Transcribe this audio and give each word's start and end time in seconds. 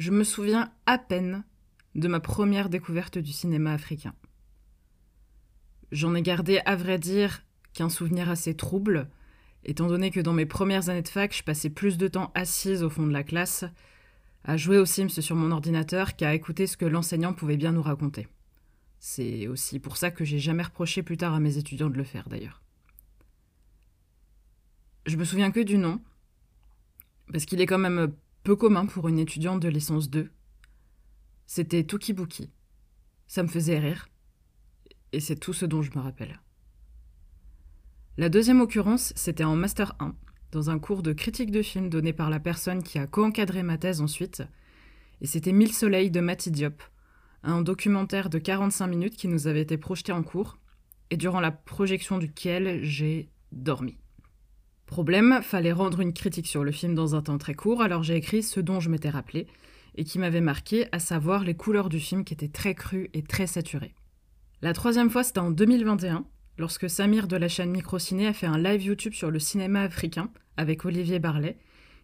je 0.00 0.10
me 0.10 0.24
souviens 0.24 0.72
à 0.86 0.96
peine 0.96 1.44
de 1.94 2.08
ma 2.08 2.20
première 2.20 2.70
découverte 2.70 3.18
du 3.18 3.32
cinéma 3.32 3.74
africain. 3.74 4.14
J'en 5.92 6.14
ai 6.14 6.22
gardé, 6.22 6.60
à 6.64 6.74
vrai 6.74 6.98
dire, 6.98 7.42
qu'un 7.74 7.90
souvenir 7.90 8.30
assez 8.30 8.54
trouble, 8.54 9.10
étant 9.62 9.88
donné 9.88 10.10
que 10.10 10.20
dans 10.20 10.32
mes 10.32 10.46
premières 10.46 10.88
années 10.88 11.02
de 11.02 11.08
fac, 11.08 11.36
je 11.36 11.42
passais 11.42 11.68
plus 11.68 11.98
de 11.98 12.08
temps 12.08 12.32
assise 12.34 12.82
au 12.82 12.88
fond 12.88 13.06
de 13.06 13.12
la 13.12 13.22
classe, 13.22 13.66
à 14.44 14.56
jouer 14.56 14.78
aux 14.78 14.86
Sims 14.86 15.10
sur 15.10 15.36
mon 15.36 15.50
ordinateur 15.50 16.16
qu'à 16.16 16.34
écouter 16.34 16.66
ce 16.66 16.78
que 16.78 16.86
l'enseignant 16.86 17.34
pouvait 17.34 17.58
bien 17.58 17.72
nous 17.72 17.82
raconter. 17.82 18.26
C'est 19.00 19.48
aussi 19.48 19.80
pour 19.80 19.98
ça 19.98 20.10
que 20.10 20.24
j'ai 20.24 20.38
jamais 20.38 20.62
reproché 20.62 21.02
plus 21.02 21.18
tard 21.18 21.34
à 21.34 21.40
mes 21.40 21.58
étudiants 21.58 21.90
de 21.90 21.98
le 21.98 22.04
faire 22.04 22.30
d'ailleurs. 22.30 22.62
Je 25.04 25.18
me 25.18 25.24
souviens 25.24 25.50
que 25.50 25.60
du 25.60 25.76
nom, 25.76 26.00
parce 27.30 27.44
qu'il 27.44 27.60
est 27.60 27.66
quand 27.66 27.76
même 27.76 28.14
peu 28.42 28.56
commun 28.56 28.86
pour 28.86 29.08
une 29.08 29.18
étudiante 29.18 29.60
de 29.60 29.68
licence 29.68 30.08
2. 30.08 30.30
C'était 31.46 31.84
Tukibuki. 31.84 32.50
Ça 33.26 33.42
me 33.42 33.48
faisait 33.48 33.78
rire, 33.78 34.08
et 35.12 35.20
c'est 35.20 35.36
tout 35.36 35.52
ce 35.52 35.66
dont 35.66 35.82
je 35.82 35.90
me 35.96 36.02
rappelle. 36.02 36.40
La 38.16 38.28
deuxième 38.28 38.60
occurrence, 38.60 39.12
c'était 39.14 39.44
en 39.44 39.56
Master 39.56 39.94
1, 40.00 40.14
dans 40.52 40.70
un 40.70 40.78
cours 40.78 41.02
de 41.02 41.12
critique 41.12 41.50
de 41.50 41.62
film 41.62 41.88
donné 41.88 42.12
par 42.12 42.30
la 42.30 42.40
personne 42.40 42.82
qui 42.82 42.98
a 42.98 43.06
co-encadré 43.06 43.62
ma 43.62 43.78
thèse 43.78 44.00
ensuite, 44.00 44.42
et 45.20 45.26
c'était 45.26 45.52
Mille 45.52 45.72
soleils 45.72 46.10
de 46.10 46.20
Mati 46.20 46.50
Diop, 46.50 46.82
un 47.42 47.62
documentaire 47.62 48.30
de 48.30 48.38
45 48.38 48.86
minutes 48.86 49.16
qui 49.16 49.28
nous 49.28 49.46
avait 49.46 49.62
été 49.62 49.76
projeté 49.76 50.12
en 50.12 50.22
cours, 50.22 50.58
et 51.10 51.16
durant 51.16 51.40
la 51.40 51.52
projection 51.52 52.18
duquel 52.18 52.82
j'ai 52.84 53.30
dormi. 53.52 53.98
Problème, 54.90 55.38
fallait 55.44 55.70
rendre 55.70 56.00
une 56.00 56.12
critique 56.12 56.48
sur 56.48 56.64
le 56.64 56.72
film 56.72 56.96
dans 56.96 57.14
un 57.14 57.22
temps 57.22 57.38
très 57.38 57.54
court, 57.54 57.80
alors 57.80 58.02
j'ai 58.02 58.16
écrit 58.16 58.42
ce 58.42 58.58
dont 58.58 58.80
je 58.80 58.90
m'étais 58.90 59.08
rappelé, 59.08 59.46
et 59.94 60.02
qui 60.02 60.18
m'avait 60.18 60.40
marqué, 60.40 60.88
à 60.90 60.98
savoir 60.98 61.44
les 61.44 61.54
couleurs 61.54 61.88
du 61.88 62.00
film 62.00 62.24
qui 62.24 62.34
étaient 62.34 62.48
très 62.48 62.74
crues 62.74 63.08
et 63.14 63.22
très 63.22 63.46
saturées. 63.46 63.94
La 64.62 64.72
troisième 64.72 65.08
fois, 65.08 65.22
c'était 65.22 65.38
en 65.38 65.52
2021, 65.52 66.24
lorsque 66.58 66.90
Samir 66.90 67.28
de 67.28 67.36
la 67.36 67.46
chaîne 67.46 67.70
Microciné 67.70 68.26
a 68.26 68.32
fait 68.32 68.48
un 68.48 68.58
live 68.58 68.82
YouTube 68.82 69.12
sur 69.12 69.30
le 69.30 69.38
cinéma 69.38 69.82
africain 69.82 70.28
avec 70.56 70.84
Olivier 70.84 71.20
Barlet, 71.20 71.56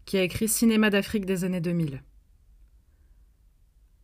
qui 0.05 0.17
a 0.17 0.23
écrit 0.23 0.47
Cinéma 0.47 0.89
d'Afrique 0.89 1.27
des 1.27 1.43
années 1.43 1.61
2000. 1.61 2.05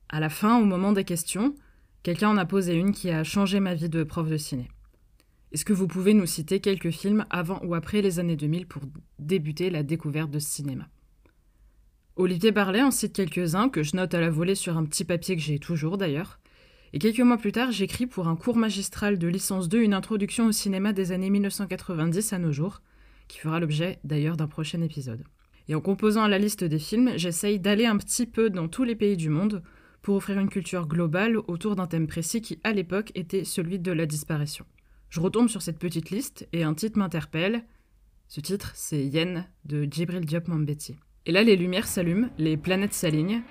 À 0.09 0.19
la 0.19 0.29
fin, 0.29 0.59
au 0.61 0.65
moment 0.65 0.91
des 0.91 1.05
questions, 1.05 1.55
quelqu'un 2.03 2.31
en 2.31 2.37
a 2.37 2.47
posé 2.47 2.75
une 2.75 2.91
qui 2.91 3.11
a 3.11 3.23
changé 3.23 3.61
ma 3.61 3.75
vie 3.75 3.89
de 3.89 4.03
prof 4.03 4.29
de 4.29 4.37
ciné. 4.37 4.69
Est-ce 5.53 5.67
que 5.67 5.75
vous 5.75 5.87
pouvez 5.87 6.15
nous 6.15 6.25
citer 6.25 6.61
quelques 6.61 6.91
films 6.91 7.27
avant 7.29 7.61
ou 7.63 7.75
après 7.75 8.01
les 8.01 8.19
années 8.19 8.37
2000 8.37 8.67
pour 8.67 8.85
débuter 9.19 9.69
la 9.69 9.83
découverte 9.83 10.31
de 10.31 10.39
ce 10.39 10.49
cinéma? 10.49 10.89
Olivier 12.17 12.53
Barlet 12.53 12.83
en 12.83 12.91
cite 12.91 13.13
quelques-uns 13.13 13.69
que 13.69 13.83
je 13.83 13.95
note 13.95 14.15
à 14.15 14.21
la 14.23 14.31
volée 14.31 14.55
sur 14.55 14.79
un 14.79 14.85
petit 14.87 15.05
papier 15.05 15.37
que 15.37 15.43
j'ai 15.43 15.59
toujours 15.59 15.99
d'ailleurs. 15.99 16.41
Et 16.95 16.99
quelques 16.99 17.21
mois 17.21 17.37
plus 17.37 17.53
tard, 17.53 17.71
j'écris 17.71 18.07
pour 18.07 18.29
un 18.29 18.37
cours 18.37 18.57
magistral 18.57 19.19
de 19.19 19.29
licence 19.29 19.69
2 19.69 19.83
une 19.83 19.93
introduction 19.93 20.47
au 20.47 20.53
cinéma 20.53 20.95
des 20.95 21.13
années 21.13 21.29
1990 21.29 22.33
à 22.33 22.39
nos 22.39 22.53
jours, 22.53 22.81
qui 23.29 23.39
fera 23.39 23.61
l'objet 23.61 23.99
d'ailleurs 24.05 24.39
d'un 24.39 24.49
prochain 24.49 24.81
épisode. 24.81 25.23
Et 25.69 25.75
en 25.75 25.83
composant 25.83 26.27
la 26.29 26.39
liste 26.39 26.65
des 26.65 26.79
films, 26.79 27.13
j'essaye 27.17 27.61
d'aller 27.61 27.85
un 27.85 27.99
petit 27.99 28.25
peu 28.25 28.49
dans 28.49 28.69
tous 28.69 28.85
les 28.85 28.97
pays 28.97 29.19
du 29.19 29.29
monde 29.29 29.63
pour 30.01 30.17
offrir 30.17 30.39
une 30.39 30.49
culture 30.49 30.87
globale 30.87 31.37
autour 31.47 31.77
d'un 31.77 31.87
thème 31.87 32.07
précis 32.07 32.41
qui, 32.41 32.59
à 32.65 32.73
l'époque, 32.73 33.13
était 33.15 33.45
celui 33.45 33.79
de 33.79 33.93
la 33.93 34.07
disparition. 34.07 34.65
Je 35.13 35.21
retombe 35.21 35.51
sur 35.51 35.61
cette 35.61 35.79
petite 35.79 36.09
liste 36.09 36.49
et 36.55 36.63
un 36.63 36.73
titre 36.73 36.99
m'interpelle. 36.99 37.65
Ce 38.29 38.41
titre, 38.41 38.73
c'est 38.75 39.05
Yen 39.05 39.47
de 39.67 39.85
Djibril 39.85 40.25
Diop 40.25 40.49
Mambeti. 40.49 40.97
Et 41.27 41.33
là, 41.33 41.43
les 41.43 41.55
lumières 41.55 41.87
s'allument, 41.87 42.31
les 42.39 42.57
planètes 42.57 42.95
s'alignent, 42.95 43.43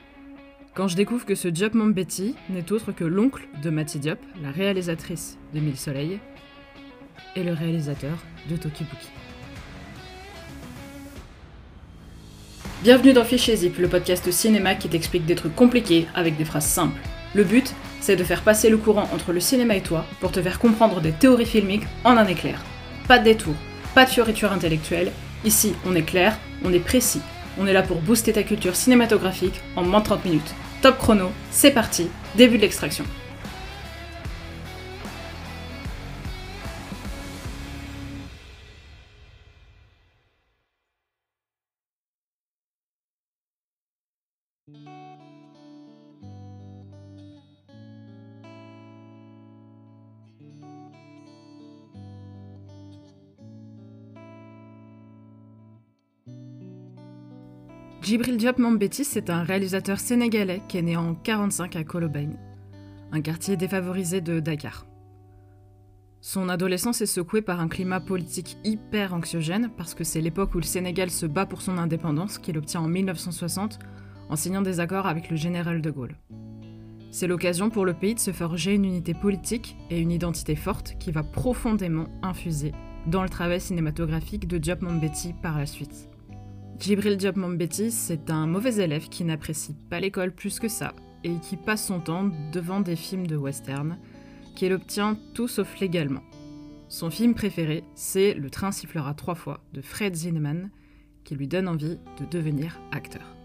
quand 0.74 0.88
je 0.88 0.96
découvre 0.96 1.24
que 1.24 1.36
ce 1.36 1.48
Diop 1.48 1.76
Mambeti 1.76 2.34
n'est 2.50 2.72
autre 2.72 2.92
que 2.92 3.04
l'oncle 3.04 3.48
de 3.62 3.70
Mati 3.70 4.00
Diop, 4.00 4.18
la 4.42 4.50
réalisatrice 4.50 5.38
de 5.54 5.60
Mille 5.60 5.78
Soleils, 5.78 6.20
et 7.36 7.44
le 7.44 7.54
réalisateur 7.54 8.18
de 8.50 8.56
Tokibuki. 8.56 9.10
Bienvenue 12.82 13.14
dans 13.14 13.24
Fichier 13.24 13.56
Zip, 13.56 13.78
le 13.78 13.88
podcast 13.88 14.32
cinéma 14.32 14.74
qui 14.74 14.90
t'explique 14.90 15.28
des 15.28 15.36
trucs 15.36 15.56
compliqués 15.56 16.08
avec 16.16 16.38
des 16.38 16.46
phrases 16.46 16.66
simples. 16.66 17.00
Le 17.36 17.44
but, 17.44 17.76
c'est 18.02 18.18
de 18.18 18.24
faire 18.24 18.42
passer 18.42 18.70
le 18.70 18.78
courant 18.78 19.08
entre 19.14 19.32
le 19.32 19.40
cinéma 19.40 19.76
et 19.76 19.82
toi 19.82 20.06
pour 20.20 20.32
te 20.32 20.42
faire 20.42 20.60
comprendre 20.60 21.00
des 21.00 21.14
théories 21.14 21.46
filmiques 21.46 21.88
en 22.04 22.18
un 22.18 22.28
éclair. 22.28 22.62
Pas 23.08 23.20
de 23.20 23.24
détour, 23.24 23.54
pas 23.96 24.04
de 24.04 24.10
fioriture 24.10 24.52
intellectuelle, 24.52 25.12
ici 25.46 25.74
on 25.86 25.96
est 25.96 26.02
clair, 26.02 26.38
on 26.66 26.74
est 26.74 26.80
précis, 26.80 27.22
on 27.58 27.68
est 27.68 27.74
là 27.74 27.84
pour 27.84 28.02
booster 28.02 28.34
ta 28.34 28.44
culture 28.44 28.76
cinématographique 28.76 29.62
en 29.76 29.84
moins 29.84 30.00
de 30.00 30.06
30 30.06 30.26
minutes. 30.26 30.54
Top 30.82 30.98
chrono, 30.98 31.30
c'est 31.52 31.72
parti, 31.72 32.10
début 32.36 32.58
de 32.58 32.64
l'extraction. 32.64 33.06
Djibril 58.12 58.36
Diop 58.36 58.58
Mambétis, 58.60 59.06
c'est 59.06 59.30
un 59.30 59.42
réalisateur 59.42 59.98
sénégalais 59.98 60.62
qui 60.68 60.78
est 60.78 60.82
né 60.82 60.98
en 60.98 61.16
45 61.16 61.78
à 61.78 61.86
Kolobagne, 61.86 62.36
un 63.14 63.22
quartier 63.22 63.56
défavorisé 63.56 64.20
de 64.20 64.42
Dakar. 64.42 64.86
Son 66.20 66.50
adolescence 66.50 67.00
est 67.00 67.06
secouée 67.06 67.42
par 67.42 67.62
un 67.62 67.70
climat 67.70 68.02
politique 68.02 68.58
hyper 68.66 69.14
anxiogène 69.14 69.70
parce 69.78 69.94
que 69.94 70.04
c'est 70.04 70.20
l'époque 70.20 70.54
où 70.56 70.58
le 70.58 70.64
Sénégal 70.64 71.10
se 71.10 71.26
bat 71.26 71.46
pour 71.46 71.62
son 71.62 71.78
indépendance 71.78 72.38
qu'il 72.38 72.58
obtient 72.58 72.82
en 72.82 72.90
1960 72.90 73.80
en 74.30 74.36
signant 74.36 74.62
des 74.62 74.82
accords 74.82 75.08
avec 75.08 75.30
le 75.30 75.38
général 75.38 75.82
de 75.82 75.90
Gaulle. 75.90 76.18
C'est 77.12 77.28
l'occasion 77.28 77.70
pour 77.70 77.86
le 77.86 77.94
pays 77.94 78.16
de 78.16 78.20
se 78.20 78.32
forger 78.32 78.74
une 78.76 78.84
unité 78.84 79.14
politique 79.14 79.78
et 79.90 80.02
une 80.02 80.12
identité 80.12 80.58
forte 80.58 80.98
qui 81.00 81.14
va 81.14 81.24
profondément 81.24 82.08
infuser 82.24 82.74
dans 83.08 83.24
le 83.24 83.30
travail 83.30 83.62
cinématographique 83.62 84.50
de 84.50 84.58
Diop 84.58 84.82
Mambéty 84.82 85.32
par 85.42 85.58
la 85.58 85.66
suite. 85.66 86.11
Djibril 86.82 87.16
Diop 87.16 87.36
Mambéty, 87.36 87.92
c'est 87.92 88.32
un 88.32 88.48
mauvais 88.48 88.84
élève 88.84 89.08
qui 89.08 89.24
n'apprécie 89.24 89.76
pas 89.92 90.00
l'école 90.00 90.32
plus 90.32 90.60
que 90.60 90.68
ça 90.68 90.96
et 91.24 91.36
qui 91.36 91.56
passe 91.56 91.86
son 91.86 92.00
temps 92.00 92.32
devant 92.52 92.80
des 92.80 92.96
films 92.96 93.28
de 93.28 93.36
western 93.36 94.00
qu'il 94.56 94.74
obtient 94.74 95.16
tout 95.36 95.48
sauf 95.48 95.80
légalement. 95.80 96.24
Son 96.90 97.12
film 97.12 97.36
préféré, 97.36 97.84
c'est 97.94 98.34
Le 98.34 98.50
train 98.50 98.72
sifflera 98.72 99.14
trois 99.14 99.36
fois 99.36 99.64
de 99.74 99.82
Fred 99.82 100.16
Zinnemann, 100.16 100.72
qui 101.24 101.36
lui 101.36 101.48
donne 101.48 101.68
envie 101.68 102.00
de 102.20 102.26
devenir 102.32 102.82
acteur. 102.92 103.38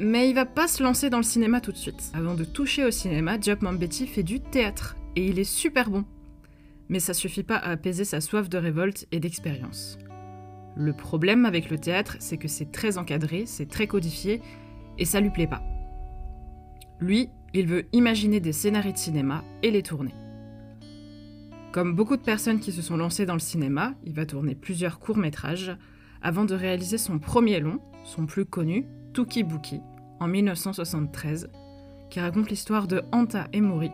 Mais 0.00 0.28
il 0.28 0.34
va 0.34 0.44
pas 0.44 0.66
se 0.66 0.82
lancer 0.82 1.10
dans 1.10 1.18
le 1.18 1.22
cinéma 1.22 1.60
tout 1.60 1.70
de 1.70 1.76
suite. 1.76 2.10
Avant 2.12 2.34
de 2.34 2.44
toucher 2.44 2.84
au 2.84 2.90
cinéma, 2.90 3.38
Diop 3.38 3.62
Mambéty 3.62 4.08
fait 4.08 4.24
du 4.24 4.40
théâtre 4.40 4.96
et 5.14 5.24
il 5.24 5.38
est 5.38 5.44
super 5.44 5.90
bon. 5.90 6.04
Mais 6.88 6.98
ça 6.98 7.14
suffit 7.14 7.44
pas 7.44 7.56
à 7.56 7.70
apaiser 7.70 8.04
sa 8.04 8.20
soif 8.20 8.48
de 8.48 8.58
révolte 8.58 9.06
et 9.12 9.20
d'expérience. 9.20 9.96
Le 10.76 10.92
problème 10.92 11.44
avec 11.44 11.70
le 11.70 11.78
théâtre, 11.78 12.16
c'est 12.18 12.36
que 12.36 12.48
c'est 12.48 12.72
très 12.72 12.98
encadré, 12.98 13.44
c'est 13.46 13.68
très 13.68 13.86
codifié, 13.86 14.42
et 14.98 15.04
ça 15.04 15.20
lui 15.20 15.30
plaît 15.30 15.46
pas. 15.46 15.62
Lui, 17.00 17.28
il 17.52 17.66
veut 17.66 17.86
imaginer 17.92 18.40
des 18.40 18.52
scénarios 18.52 18.92
de 18.92 18.98
cinéma 18.98 19.44
et 19.62 19.70
les 19.70 19.82
tourner. 19.82 20.14
Comme 21.72 21.94
beaucoup 21.94 22.16
de 22.16 22.22
personnes 22.22 22.60
qui 22.60 22.72
se 22.72 22.82
sont 22.82 22.96
lancées 22.96 23.26
dans 23.26 23.34
le 23.34 23.40
cinéma, 23.40 23.94
il 24.04 24.12
va 24.12 24.26
tourner 24.26 24.54
plusieurs 24.54 24.98
courts-métrages 24.98 25.76
avant 26.22 26.44
de 26.44 26.54
réaliser 26.54 26.98
son 26.98 27.18
premier 27.18 27.60
long, 27.60 27.80
son 28.04 28.26
plus 28.26 28.44
connu, 28.44 28.86
Tuki 29.12 29.44
Buki, 29.44 29.80
en 30.20 30.26
1973, 30.26 31.50
qui 32.10 32.20
raconte 32.20 32.50
l'histoire 32.50 32.88
de 32.88 33.02
Anta 33.12 33.48
et 33.52 33.60
Mori, 33.60 33.90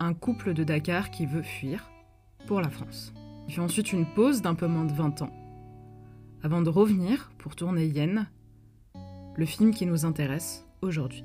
un 0.00 0.12
couple 0.12 0.52
de 0.52 0.64
Dakar 0.64 1.10
qui 1.10 1.24
veut 1.24 1.42
fuir 1.42 1.90
pour 2.46 2.60
la 2.60 2.68
France. 2.68 3.14
Il 3.48 3.54
fait 3.54 3.60
ensuite 3.60 3.92
une 3.92 4.06
pause 4.06 4.42
d'un 4.42 4.54
peu 4.54 4.66
moins 4.66 4.84
de 4.84 4.92
20 4.92 5.22
ans 5.22 5.45
avant 6.42 6.62
de 6.62 6.70
revenir 6.70 7.30
pour 7.38 7.56
tourner 7.56 7.86
Yen, 7.86 8.26
le 9.36 9.46
film 9.46 9.72
qui 9.72 9.86
nous 9.86 10.04
intéresse 10.04 10.66
aujourd'hui. 10.82 11.24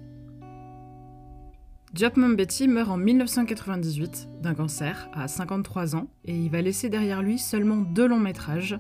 Diop 1.94 2.16
Mbeti 2.16 2.70
meurt 2.70 2.90
en 2.90 2.98
1998 2.98 4.30
d'un 4.42 4.54
cancer 4.54 5.10
à 5.14 5.28
53 5.28 5.96
ans 5.96 6.08
et 6.24 6.34
il 6.34 6.50
va 6.50 6.62
laisser 6.62 6.90
derrière 6.90 7.22
lui 7.22 7.38
seulement 7.38 7.78
deux 7.82 8.08
longs 8.08 8.20
métrages, 8.20 8.80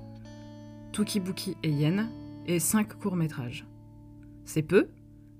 Tukibuki 0.93 1.57
et 1.63 1.69
Yen, 1.69 2.09
et 2.47 2.59
cinq 2.59 2.97
courts 2.97 3.17
métrages. 3.17 3.65
C'est 4.45 4.61
peu, 4.61 4.87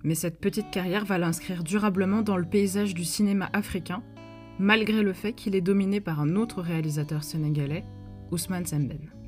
mais 0.04 0.16
cette 0.16 0.40
petite 0.40 0.70
carrière 0.72 1.06
va 1.06 1.18
l'inscrire 1.18 1.64
durablement 1.64 2.22
dans 2.22 2.38
le 2.38 2.46
paysage 2.46 2.94
du 2.94 3.06
cinéma 3.06 3.50
africain, 3.54 4.04
malgré 4.60 5.02
le 5.02 5.14
fait 5.14 5.34
qu'il 5.34 5.56
est 5.56 5.62
dominé 5.62 6.02
par 6.02 6.20
un 6.20 6.36
autre 6.36 6.62
réalisateur 6.62 7.24
sénégalais, 7.24 7.86
Ousmane 8.32 8.66
Sembène. 8.66 9.21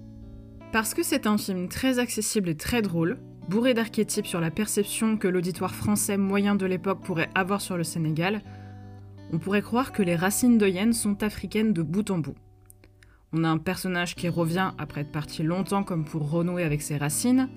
Parce 0.73 0.95
que 0.95 1.03
c'est 1.03 1.27
un 1.27 1.37
film 1.37 1.69
très 1.69 1.99
accessible 1.99 2.49
et 2.49 2.57
très 2.57 2.81
drôle, 2.81 3.19
bourré 3.47 3.75
d'archétypes 3.75 4.25
sur 4.25 4.41
la 4.41 4.49
perception 4.49 5.17
que 5.17 5.27
l'auditoire 5.27 5.75
français 5.75 6.17
moyen 6.17 6.55
de 6.55 6.65
l'époque 6.65 7.03
pourrait 7.03 7.29
avoir 7.35 7.61
sur 7.61 7.77
le 7.77 7.83
Sénégal, 7.83 8.41
on 9.31 9.37
pourrait 9.37 9.61
croire 9.61 9.91
que 9.91 10.01
les 10.01 10.15
racines 10.15 10.57
de 10.57 10.67
Yen 10.67 10.91
sont 10.91 11.21
africaines 11.21 11.73
de 11.73 11.83
bout 11.83 12.09
en 12.09 12.17
bout. 12.17 12.33
On 13.33 13.43
a 13.43 13.49
un 13.49 13.59
personnage 13.59 14.15
qui 14.15 14.27
revient 14.29 14.71
après 14.79 15.01
être 15.01 15.11
parti 15.11 15.43
longtemps 15.43 15.83
comme 15.83 16.05
pour 16.05 16.31
renouer 16.31 16.63
avec 16.63 16.81
ses 16.81 16.97
racines. 16.97 17.49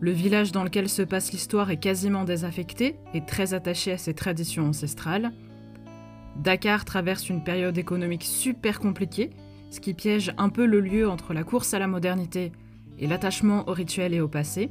Le 0.00 0.10
village 0.10 0.52
dans 0.52 0.64
lequel 0.64 0.90
se 0.90 1.00
passe 1.00 1.32
l'histoire 1.32 1.70
est 1.70 1.80
quasiment 1.80 2.24
désaffecté 2.24 2.96
et 3.14 3.24
très 3.24 3.54
attaché 3.54 3.92
à 3.92 3.98
ses 3.98 4.12
traditions 4.12 4.68
ancestrales. 4.68 5.32
Dakar 6.36 6.84
traverse 6.84 7.30
une 7.30 7.42
période 7.42 7.78
économique 7.78 8.24
super 8.24 8.80
compliquée, 8.80 9.30
ce 9.74 9.80
qui 9.80 9.92
piège 9.92 10.32
un 10.38 10.50
peu 10.50 10.66
le 10.66 10.78
lieu 10.78 11.08
entre 11.08 11.34
la 11.34 11.42
course 11.42 11.74
à 11.74 11.80
la 11.80 11.88
modernité 11.88 12.52
et 13.00 13.08
l'attachement 13.08 13.68
au 13.68 13.72
rituel 13.72 14.14
et 14.14 14.20
au 14.20 14.28
passé. 14.28 14.70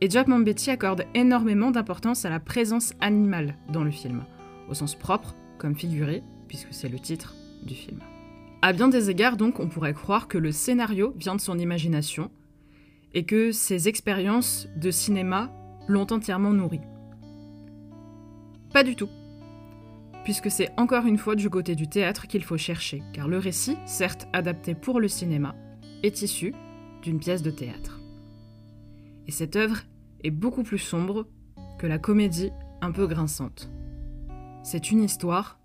Et 0.00 0.08
Job 0.08 0.28
Mambeti 0.28 0.70
accorde 0.70 1.04
énormément 1.14 1.72
d'importance 1.72 2.24
à 2.24 2.30
la 2.30 2.38
présence 2.38 2.94
animale 3.00 3.56
dans 3.72 3.82
le 3.82 3.90
film, 3.90 4.22
au 4.70 4.74
sens 4.74 4.94
propre 4.94 5.34
comme 5.58 5.74
figuré, 5.74 6.22
puisque 6.46 6.72
c'est 6.72 6.88
le 6.88 7.00
titre 7.00 7.34
du 7.64 7.74
film. 7.74 7.98
À 8.62 8.72
bien 8.72 8.86
des 8.86 9.10
égards, 9.10 9.36
donc, 9.36 9.58
on 9.58 9.66
pourrait 9.66 9.94
croire 9.94 10.28
que 10.28 10.38
le 10.38 10.52
scénario 10.52 11.12
vient 11.16 11.34
de 11.34 11.40
son 11.40 11.58
imagination 11.58 12.30
et 13.14 13.24
que 13.24 13.50
ses 13.50 13.88
expériences 13.88 14.68
de 14.76 14.92
cinéma 14.92 15.50
l'ont 15.88 16.06
entièrement 16.12 16.52
nourri. 16.52 16.80
Pas 18.72 18.84
du 18.84 18.94
tout. 18.94 19.08
Puisque 20.28 20.50
c'est 20.50 20.68
encore 20.76 21.06
une 21.06 21.16
fois 21.16 21.36
du 21.36 21.48
côté 21.48 21.74
du 21.74 21.88
théâtre 21.88 22.26
qu'il 22.26 22.44
faut 22.44 22.58
chercher, 22.58 23.02
car 23.14 23.28
le 23.28 23.38
récit, 23.38 23.78
certes 23.86 24.28
adapté 24.34 24.74
pour 24.74 25.00
le 25.00 25.08
cinéma, 25.08 25.56
est 26.02 26.20
issu 26.20 26.52
d'une 27.00 27.18
pièce 27.18 27.40
de 27.40 27.50
théâtre. 27.50 27.98
Et 29.26 29.30
cette 29.30 29.56
œuvre 29.56 29.78
est 30.22 30.30
beaucoup 30.30 30.64
plus 30.64 30.76
sombre 30.76 31.26
que 31.78 31.86
la 31.86 31.98
comédie 31.98 32.50
un 32.82 32.92
peu 32.92 33.06
grinçante. 33.06 33.70
C'est 34.64 34.90
une 34.90 35.02
histoire 35.02 35.58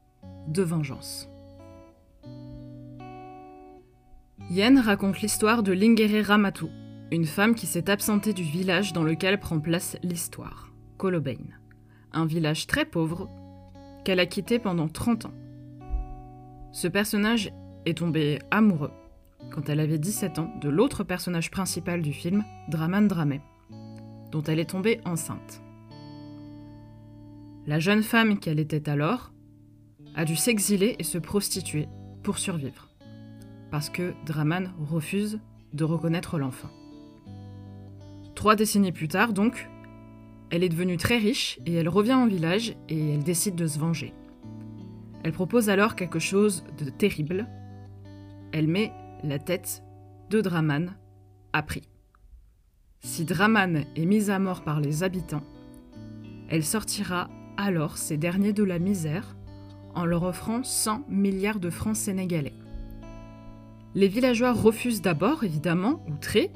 de 0.48 0.63
vengeance. 0.63 1.30
Yen 4.50 4.80
raconte 4.80 5.19
l'histoire 5.19 5.62
de 5.62 5.74
Lingere 5.74 6.25
Ramatu, 6.25 6.68
une 7.12 7.25
femme 7.25 7.56
qui 7.56 7.66
s'est 7.66 7.89
absentée 7.89 8.31
du 8.31 8.44
village 8.44 8.94
dans 8.94 9.04
lequel 9.04 9.42
prend 9.42 9.59
place 9.59 9.98
l'histoire, 10.04 10.71
Kolobein, 10.98 11.50
un 12.13 12.25
village 12.25 12.66
très 12.66 12.86
pauvre 12.86 13.30
qu'elle 14.03 14.19
a 14.19 14.25
quitté 14.25 14.59
pendant 14.59 14.88
30 14.88 15.25
ans. 15.25 15.33
Ce 16.71 16.88
personnage 16.88 17.51
est 17.85 17.97
tombé 17.97 18.39
amoureux 18.51 18.91
quand 19.51 19.69
elle 19.69 19.79
avait 19.79 20.00
17 20.00 20.39
ans, 20.39 20.51
de 20.61 20.69
l'autre 20.69 21.03
personnage 21.03 21.51
principal 21.51 22.01
du 22.01 22.13
film, 22.13 22.44
Draman 22.69 23.07
Dramé, 23.07 23.41
dont 24.31 24.41
elle 24.44 24.59
est 24.59 24.69
tombée 24.69 25.00
enceinte. 25.05 25.61
La 27.65 27.79
jeune 27.79 28.03
femme 28.03 28.39
qu'elle 28.39 28.59
était 28.59 28.89
alors 28.89 29.31
a 30.15 30.25
dû 30.25 30.35
s'exiler 30.35 30.95
et 30.99 31.03
se 31.03 31.17
prostituer 31.17 31.88
pour 32.23 32.38
survivre, 32.38 32.89
parce 33.71 33.89
que 33.89 34.13
Draman 34.25 34.73
refuse 34.79 35.39
de 35.73 35.83
reconnaître 35.83 36.38
l'enfant. 36.38 36.69
Trois 38.35 38.56
décennies 38.56 38.91
plus 38.91 39.07
tard, 39.07 39.33
donc, 39.33 39.69
elle 40.53 40.63
est 40.63 40.69
devenue 40.69 40.97
très 40.97 41.17
riche 41.17 41.57
et 41.65 41.73
elle 41.73 41.89
revient 41.89 42.13
en 42.13 42.27
village 42.27 42.75
et 42.88 43.15
elle 43.15 43.23
décide 43.23 43.55
de 43.55 43.65
se 43.65 43.79
venger. 43.79 44.13
Elle 45.23 45.31
propose 45.31 45.67
alors 45.67 45.95
quelque 45.95 46.19
chose 46.19 46.63
de 46.77 46.91
terrible. 46.91 47.47
Elle 48.51 48.67
met 48.67 48.91
la 49.23 49.39
tête 49.39 49.81
de 50.29 50.41
Draman 50.41 50.94
a 51.53 51.63
pris. 51.63 51.81
Si 53.00 53.25
Draman 53.25 53.83
est 53.95 54.05
mise 54.05 54.29
à 54.29 54.38
mort 54.38 54.61
par 54.61 54.79
les 54.79 55.01
habitants, 55.01 55.41
elle 56.50 56.63
sortira 56.63 57.31
alors 57.57 57.97
ces 57.97 58.17
derniers 58.17 58.53
de 58.53 58.63
la 58.63 58.77
misère 58.77 59.35
en 59.95 60.06
leur 60.06 60.21
offrant 60.21 60.61
100 60.61 61.06
milliards 61.09 61.59
de 61.59 61.71
francs 61.71 61.95
sénégalais. 61.95 62.53
Les 63.95 64.07
villageois 64.07 64.51
refusent 64.51 65.01
d'abord, 65.01 65.44
évidemment, 65.44 66.06
outrés, 66.07 66.51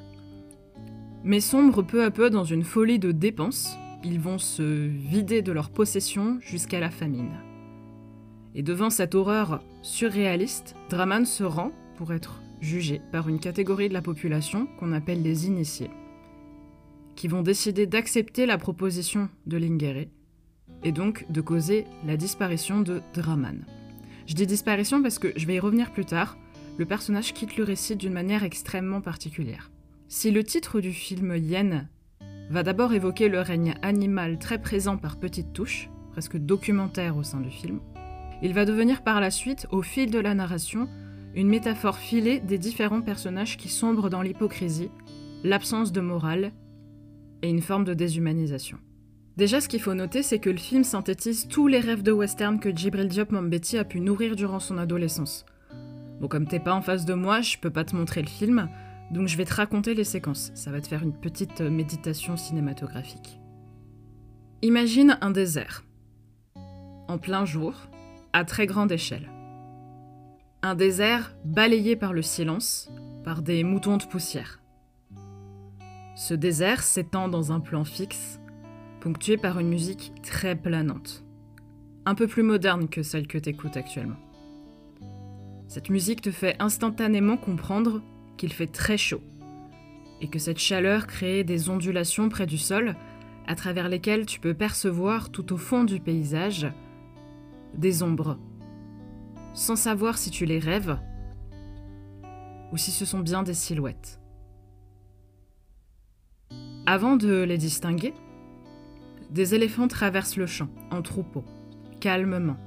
mais 1.23 1.39
sombrent 1.39 1.81
peu 1.81 2.03
à 2.03 2.11
peu 2.11 2.29
dans 2.29 2.43
une 2.43 2.63
folie 2.63 2.99
de 2.99 3.11
dépenses. 3.11 3.75
Ils 4.09 4.21
vont 4.21 4.37
se 4.37 4.87
vider 4.87 5.41
de 5.41 5.51
leurs 5.51 5.69
possessions 5.69 6.37
jusqu'à 6.39 6.79
la 6.79 6.89
famine. 6.89 7.41
Et 8.55 8.63
devant 8.63 8.89
cette 8.89 9.15
horreur 9.15 9.61
surréaliste, 9.81 10.77
Draman 10.89 11.25
se 11.25 11.43
rend 11.43 11.73
pour 11.97 12.13
être 12.13 12.41
jugés 12.61 13.01
par 13.11 13.27
une 13.27 13.41
catégorie 13.41 13.89
de 13.89 13.93
la 13.93 14.01
population 14.01 14.69
qu'on 14.79 14.93
appelle 14.93 15.21
les 15.23 15.47
initiés, 15.47 15.91
qui 17.17 17.27
vont 17.27 17.41
décider 17.41 17.85
d'accepter 17.85 18.45
la 18.45 18.57
proposition 18.57 19.27
de 19.45 19.57
Lingere 19.57 20.07
et 20.85 20.93
donc 20.93 21.29
de 21.29 21.41
causer 21.41 21.83
la 22.05 22.15
disparition 22.15 22.79
de 22.79 23.01
Draman. 23.13 23.65
Je 24.25 24.35
dis 24.35 24.47
disparition 24.47 25.01
parce 25.01 25.19
que 25.19 25.33
je 25.35 25.45
vais 25.45 25.55
y 25.55 25.59
revenir 25.59 25.91
plus 25.91 26.05
tard, 26.05 26.37
le 26.77 26.85
personnage 26.85 27.33
quitte 27.33 27.57
le 27.57 27.65
récit 27.65 27.97
d'une 27.97 28.13
manière 28.13 28.45
extrêmement 28.45 29.01
particulière. 29.01 29.69
Si 30.07 30.31
le 30.31 30.45
titre 30.45 30.79
du 30.79 30.93
film 30.93 31.35
Yen 31.35 31.89
va 32.49 32.63
d'abord 32.63 32.93
évoquer 32.93 33.29
le 33.29 33.41
règne 33.41 33.75
animal 33.81 34.39
très 34.39 34.61
présent 34.61 34.97
par 34.97 35.17
petites 35.17 35.53
touches, 35.53 35.89
presque 36.11 36.37
documentaire 36.37 37.17
au 37.17 37.23
sein 37.23 37.39
du 37.39 37.51
film, 37.51 37.79
il 38.43 38.53
va 38.53 38.65
devenir 38.65 39.01
par 39.01 39.19
la 39.19 39.31
suite, 39.31 39.67
au 39.71 39.81
fil 39.81 40.11
de 40.11 40.19
la 40.19 40.35
narration, 40.35 40.87
une 41.33 41.47
métaphore 41.47 41.97
filée 41.97 42.39
des 42.39 42.59
différents 42.59 43.01
personnages 43.01 43.57
qui 43.57 43.67
sombrent 43.67 44.09
dans 44.09 44.21
l'hypocrisie, 44.21 44.91
l'absence 45.43 45.91
de 45.91 46.01
morale 46.01 46.51
et 47.41 47.49
une 47.49 47.61
forme 47.61 47.83
de 47.83 47.95
déshumanisation. 47.95 48.77
Déjà, 49.37 49.61
ce 49.61 49.67
qu'il 49.67 49.81
faut 49.81 49.93
noter, 49.93 50.23
c'est 50.23 50.39
que 50.39 50.49
le 50.49 50.57
film 50.57 50.83
synthétise 50.83 51.47
tous 51.47 51.67
les 51.67 51.79
rêves 51.79 52.03
de 52.03 52.11
western 52.11 52.59
que 52.59 52.75
Djibril 52.75 53.07
Diop 53.07 53.31
Mambeti 53.31 53.77
a 53.77 53.83
pu 53.83 54.01
nourrir 54.01 54.35
durant 54.35 54.59
son 54.59 54.77
adolescence. 54.77 55.45
Bon, 56.19 56.27
comme 56.27 56.47
t'es 56.47 56.59
pas 56.59 56.73
en 56.73 56.81
face 56.81 57.05
de 57.05 57.13
moi, 57.13 57.41
je 57.41 57.57
peux 57.57 57.69
pas 57.69 57.85
te 57.85 57.95
montrer 57.95 58.21
le 58.21 58.27
film, 58.27 58.69
donc 59.11 59.27
je 59.27 59.37
vais 59.37 59.45
te 59.45 59.53
raconter 59.53 59.93
les 59.93 60.03
séquences. 60.03 60.51
Ça 60.55 60.71
va 60.71 60.81
te 60.81 60.87
faire 60.87 61.03
une 61.03 61.13
petite 61.13 61.61
méditation 61.61 62.37
cinématographique. 62.37 63.39
Imagine 64.61 65.17
un 65.21 65.31
désert, 65.31 65.83
en 67.07 67.17
plein 67.17 67.45
jour, 67.45 67.73
à 68.33 68.43
très 68.43 68.65
grande 68.65 68.91
échelle. 68.91 69.29
Un 70.63 70.75
désert 70.75 71.35
balayé 71.45 71.95
par 71.95 72.11
le 72.11 72.21
silence, 72.21 72.89
par 73.23 73.41
des 73.41 73.63
moutons 73.63 73.97
de 73.97 74.03
poussière. 74.03 74.59
Ce 76.15 76.33
désert 76.33 76.81
s'étend 76.81 77.27
dans 77.27 77.51
un 77.51 77.59
plan 77.59 77.83
fixe, 77.83 78.39
ponctué 78.99 79.37
par 79.37 79.59
une 79.59 79.69
musique 79.69 80.11
très 80.23 80.55
planante, 80.55 81.23
un 82.05 82.15
peu 82.15 82.25
plus 82.25 82.43
moderne 82.43 82.89
que 82.89 83.03
celle 83.03 83.27
que 83.27 83.37
t'écoutes 83.37 83.77
actuellement. 83.77 84.17
Cette 85.67 85.89
musique 85.89 86.21
te 86.21 86.31
fait 86.31 86.55
instantanément 86.59 87.37
comprendre 87.37 88.01
qu'il 88.37 88.53
fait 88.53 88.67
très 88.67 88.97
chaud, 88.97 89.21
et 90.21 90.27
que 90.29 90.39
cette 90.39 90.59
chaleur 90.59 91.07
crée 91.07 91.43
des 91.43 91.69
ondulations 91.69 92.29
près 92.29 92.45
du 92.45 92.57
sol, 92.57 92.95
à 93.47 93.55
travers 93.55 93.89
lesquelles 93.89 94.25
tu 94.25 94.39
peux 94.39 94.53
percevoir 94.53 95.29
tout 95.29 95.53
au 95.53 95.57
fond 95.57 95.83
du 95.83 95.99
paysage 95.99 96.67
des 97.75 98.03
ombres 98.03 98.37
sans 99.57 99.75
savoir 99.75 100.19
si 100.19 100.29
tu 100.29 100.45
les 100.45 100.59
rêves 100.59 100.99
ou 102.71 102.77
si 102.77 102.91
ce 102.91 103.05
sont 103.05 103.19
bien 103.19 103.41
des 103.41 103.55
silhouettes. 103.55 104.19
Avant 106.85 107.15
de 107.15 107.41
les 107.41 107.57
distinguer, 107.57 108.13
des 109.31 109.55
éléphants 109.55 109.87
traversent 109.87 110.37
le 110.37 110.45
champ 110.45 110.69
en 110.91 111.01
troupeau, 111.01 111.43
calmement, 111.99 112.57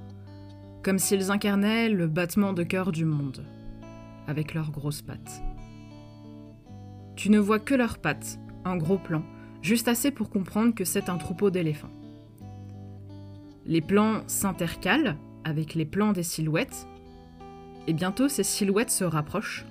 comme 0.82 0.98
s'ils 0.98 1.30
incarnaient 1.30 1.88
le 1.88 2.08
battement 2.08 2.52
de 2.52 2.64
cœur 2.64 2.90
du 2.90 3.04
monde, 3.04 3.46
avec 4.26 4.52
leurs 4.52 4.72
grosses 4.72 5.02
pattes. 5.02 5.42
Tu 7.20 7.28
ne 7.28 7.38
vois 7.38 7.58
que 7.58 7.74
leurs 7.74 7.98
pattes, 7.98 8.38
un 8.64 8.78
gros 8.78 8.96
plan, 8.96 9.22
juste 9.60 9.88
assez 9.88 10.10
pour 10.10 10.30
comprendre 10.30 10.74
que 10.74 10.86
c'est 10.86 11.10
un 11.10 11.18
troupeau 11.18 11.50
d'éléphants. 11.50 11.92
Les 13.66 13.82
plans 13.82 14.22
s'intercalent 14.26 15.18
avec 15.44 15.74
les 15.74 15.84
plans 15.84 16.12
des 16.12 16.22
silhouettes, 16.22 16.86
et 17.86 17.92
bientôt 17.92 18.28
ces 18.30 18.42
silhouettes 18.42 18.88
se 18.88 19.04
rapprochent. 19.04 19.66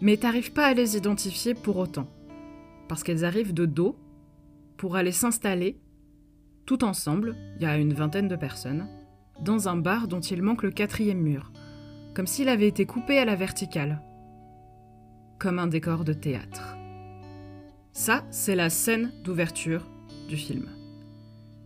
Mais 0.00 0.16
t'arrives 0.16 0.54
pas 0.54 0.64
à 0.64 0.72
les 0.72 0.96
identifier 0.96 1.52
pour 1.52 1.76
autant, 1.76 2.08
parce 2.88 3.02
qu'elles 3.02 3.26
arrivent 3.26 3.52
de 3.52 3.66
dos 3.66 3.94
pour 4.78 4.96
aller 4.96 5.12
s'installer 5.12 5.82
tout 6.64 6.82
ensemble, 6.82 7.36
il 7.56 7.62
y 7.64 7.66
a 7.66 7.76
une 7.76 7.92
vingtaine 7.92 8.28
de 8.28 8.36
personnes, 8.36 8.88
dans 9.42 9.68
un 9.68 9.76
bar 9.76 10.08
dont 10.08 10.20
il 10.20 10.40
manque 10.40 10.62
le 10.62 10.70
quatrième 10.70 11.20
mur, 11.20 11.52
comme 12.14 12.26
s'il 12.26 12.48
avait 12.48 12.68
été 12.68 12.86
coupé 12.86 13.18
à 13.18 13.26
la 13.26 13.36
verticale, 13.36 14.00
comme 15.42 15.58
un 15.58 15.66
décor 15.66 16.04
de 16.04 16.12
théâtre. 16.12 16.76
Ça, 17.92 18.24
c'est 18.30 18.54
la 18.54 18.70
scène 18.70 19.10
d'ouverture 19.24 19.90
du 20.28 20.36
film. 20.36 20.68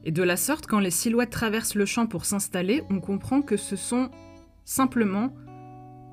Et 0.03 0.13
de 0.13 0.23
la 0.23 0.39
sorte, 0.39 0.67
quand 0.67 0.79
les 0.79 0.91
silhouettes 0.91 1.29
traversent 1.29 1.75
le 1.75 1.85
champ 1.85 2.07
pour 2.07 2.25
s'installer, 2.25 2.85
on 2.89 3.01
comprend 3.01 3.43
que 3.43 3.59
ce 3.59 3.77
sont 3.77 4.09
simplement 4.65 5.35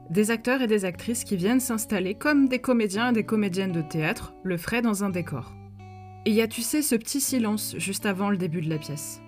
des 0.10 0.30
acteurs 0.30 0.62
et 0.62 0.68
des 0.68 0.84
actrices 0.84 1.24
qui 1.24 1.38
viennent 1.38 1.62
s'installer 1.62 2.16
comme 2.16 2.50
des 2.50 2.60
comédiens 2.60 3.12
et 3.12 3.14
des 3.14 3.24
comédiennes 3.24 3.72
de 3.72 3.82
théâtre 3.82 4.34
le 4.44 4.58
feraient 4.58 4.82
dans 4.82 5.06
un 5.06 5.10
décor. 5.10 5.54
Et 6.26 6.32
y 6.32 6.42
a, 6.42 6.50
tu 6.50 6.64
sais, 6.64 6.82
ce 6.82 6.96
petit 6.96 7.22
silence 7.22 7.76
juste 7.78 8.06
avant 8.06 8.30
le 8.30 8.36
début 8.36 8.62
de 8.62 8.70
la 8.70 8.78
pièce. 8.78 9.22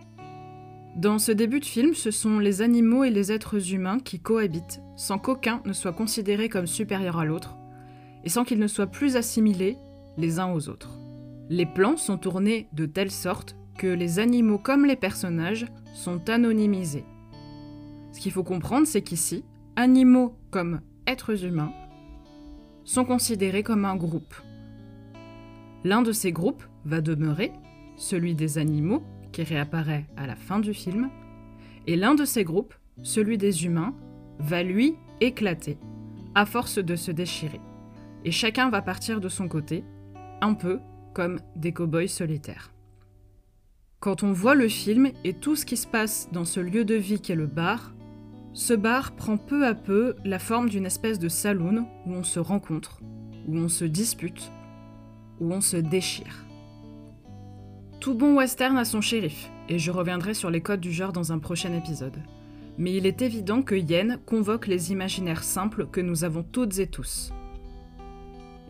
Dans 0.98 1.20
ce 1.20 1.32
début 1.32 1.62
de 1.62 1.66
film, 1.66 1.94
ce 1.94 2.12
sont 2.12 2.40
les 2.40 2.62
animaux 2.62 3.06
et 3.06 3.12
les 3.12 3.32
êtres 3.32 3.72
humains 3.72 4.00
qui 4.00 4.20
cohabitent, 4.20 4.82
sans 4.98 5.20
qu'aucun 5.20 5.62
ne 5.64 5.72
soit 5.72 5.94
considéré 5.94 6.50
comme 6.50 6.68
supérieur 6.68 7.18
à 7.18 7.24
l'autre, 7.24 7.58
et 8.26 8.30
sans 8.30 8.44
qu'ils 8.44 8.60
ne 8.60 8.68
soient 8.68 8.88
plus 8.88 9.16
assimilés 9.16 9.78
les 10.18 10.40
uns 10.40 10.52
aux 10.52 10.68
autres. 10.70 11.00
Les 11.50 11.66
plans 11.66 11.96
sont 11.96 12.18
tournés 12.18 12.68
de 12.74 12.86
telle 12.86 13.12
sorte 13.12 13.56
que 13.78 13.88
les 13.88 14.20
animaux 14.20 14.58
comme 14.58 14.86
les 14.86 14.96
personnages 14.96 15.68
sont 15.94 16.30
anonymisés. 16.30 17.06
Ce 18.12 18.20
qu'il 18.20 18.32
faut 18.32 18.44
comprendre, 18.44 18.88
c'est 18.88 19.02
qu'ici, 19.02 19.44
animaux 19.76 20.36
comme 20.50 20.82
êtres 21.06 21.46
humains 21.46 21.72
sont 22.84 23.06
considérés 23.06 23.64
comme 23.64 23.86
un 23.86 23.96
groupe. 23.96 24.36
L'un 25.84 26.02
de 26.02 26.12
ces 26.12 26.32
groupes 26.32 26.64
va 26.86 27.02
demeurer, 27.02 27.52
celui 27.98 28.36
des 28.36 28.58
animaux, 28.58 29.04
qui 29.32 29.44
réapparaît 29.44 30.08
à 30.18 30.28
la 30.28 30.36
fin 30.36 30.60
du 30.60 30.74
film, 30.74 31.10
et 31.88 31.96
l'un 31.96 32.16
de 32.16 32.26
ces 32.26 32.44
groupes, 32.44 32.74
celui 33.04 33.38
des 33.38 33.66
humains, 33.66 33.94
va 34.40 34.64
lui 34.64 34.96
éclater, 35.20 35.78
à 36.36 36.46
force 36.46 36.78
de 36.78 36.96
se 36.96 37.12
déchirer. 37.12 37.60
Et 38.26 38.32
chacun 38.32 38.70
va 38.70 38.82
partir 38.82 39.22
de 39.22 39.30
son 39.30 39.48
côté, 39.48 39.84
un 40.42 40.56
peu 40.56 40.80
comme 41.14 41.40
des 41.56 41.72
cow-boys 41.72 42.08
solitaires. 42.08 42.74
Quand 44.00 44.24
on 44.24 44.34
voit 44.34 44.56
le 44.56 44.68
film 44.68 45.12
et 45.24 45.34
tout 45.34 45.56
ce 45.56 45.66
qui 45.66 45.78
se 45.78 45.88
passe 45.88 46.28
dans 46.32 46.44
ce 46.44 46.60
lieu 46.60 46.86
de 46.86 46.96
vie 46.96 47.22
qu'est 47.22 47.36
le 47.36 47.46
bar, 47.46 47.94
ce 48.54 48.74
bar 48.74 49.16
prend 49.16 49.38
peu 49.38 49.66
à 49.66 49.76
peu 49.76 50.16
la 50.26 50.40
forme 50.40 50.70
d'une 50.70 50.88
espèce 50.88 51.20
de 51.20 51.30
saloon 51.30 51.88
où 52.06 52.14
on 52.14 52.24
se 52.24 52.40
rencontre, 52.40 53.00
où 53.48 53.58
on 53.58 53.70
se 53.70 53.86
dispute, 53.86 54.52
où 55.40 55.54
on 55.54 55.62
se 55.62 55.78
déchire. 55.78 56.46
Tout 58.00 58.16
bon 58.16 58.36
western 58.36 58.78
a 58.78 58.86
son 58.86 59.02
shérif, 59.02 59.52
et 59.70 59.78
je 59.78 59.92
reviendrai 59.92 60.34
sur 60.34 60.50
les 60.50 60.62
codes 60.62 60.82
du 60.82 60.92
genre 60.92 61.14
dans 61.14 61.32
un 61.32 61.40
prochain 61.40 61.74
épisode. 61.74 62.18
Mais 62.78 62.94
il 62.94 63.06
est 63.06 63.22
évident 63.22 63.62
que 63.62 63.76
Yen 63.76 64.18
convoque 64.26 64.68
les 64.68 64.92
imaginaires 64.92 65.44
simples 65.44 65.88
que 65.88 66.02
nous 66.02 66.24
avons 66.24 66.44
toutes 66.44 66.80
et 66.80 66.88
tous. 66.88 67.32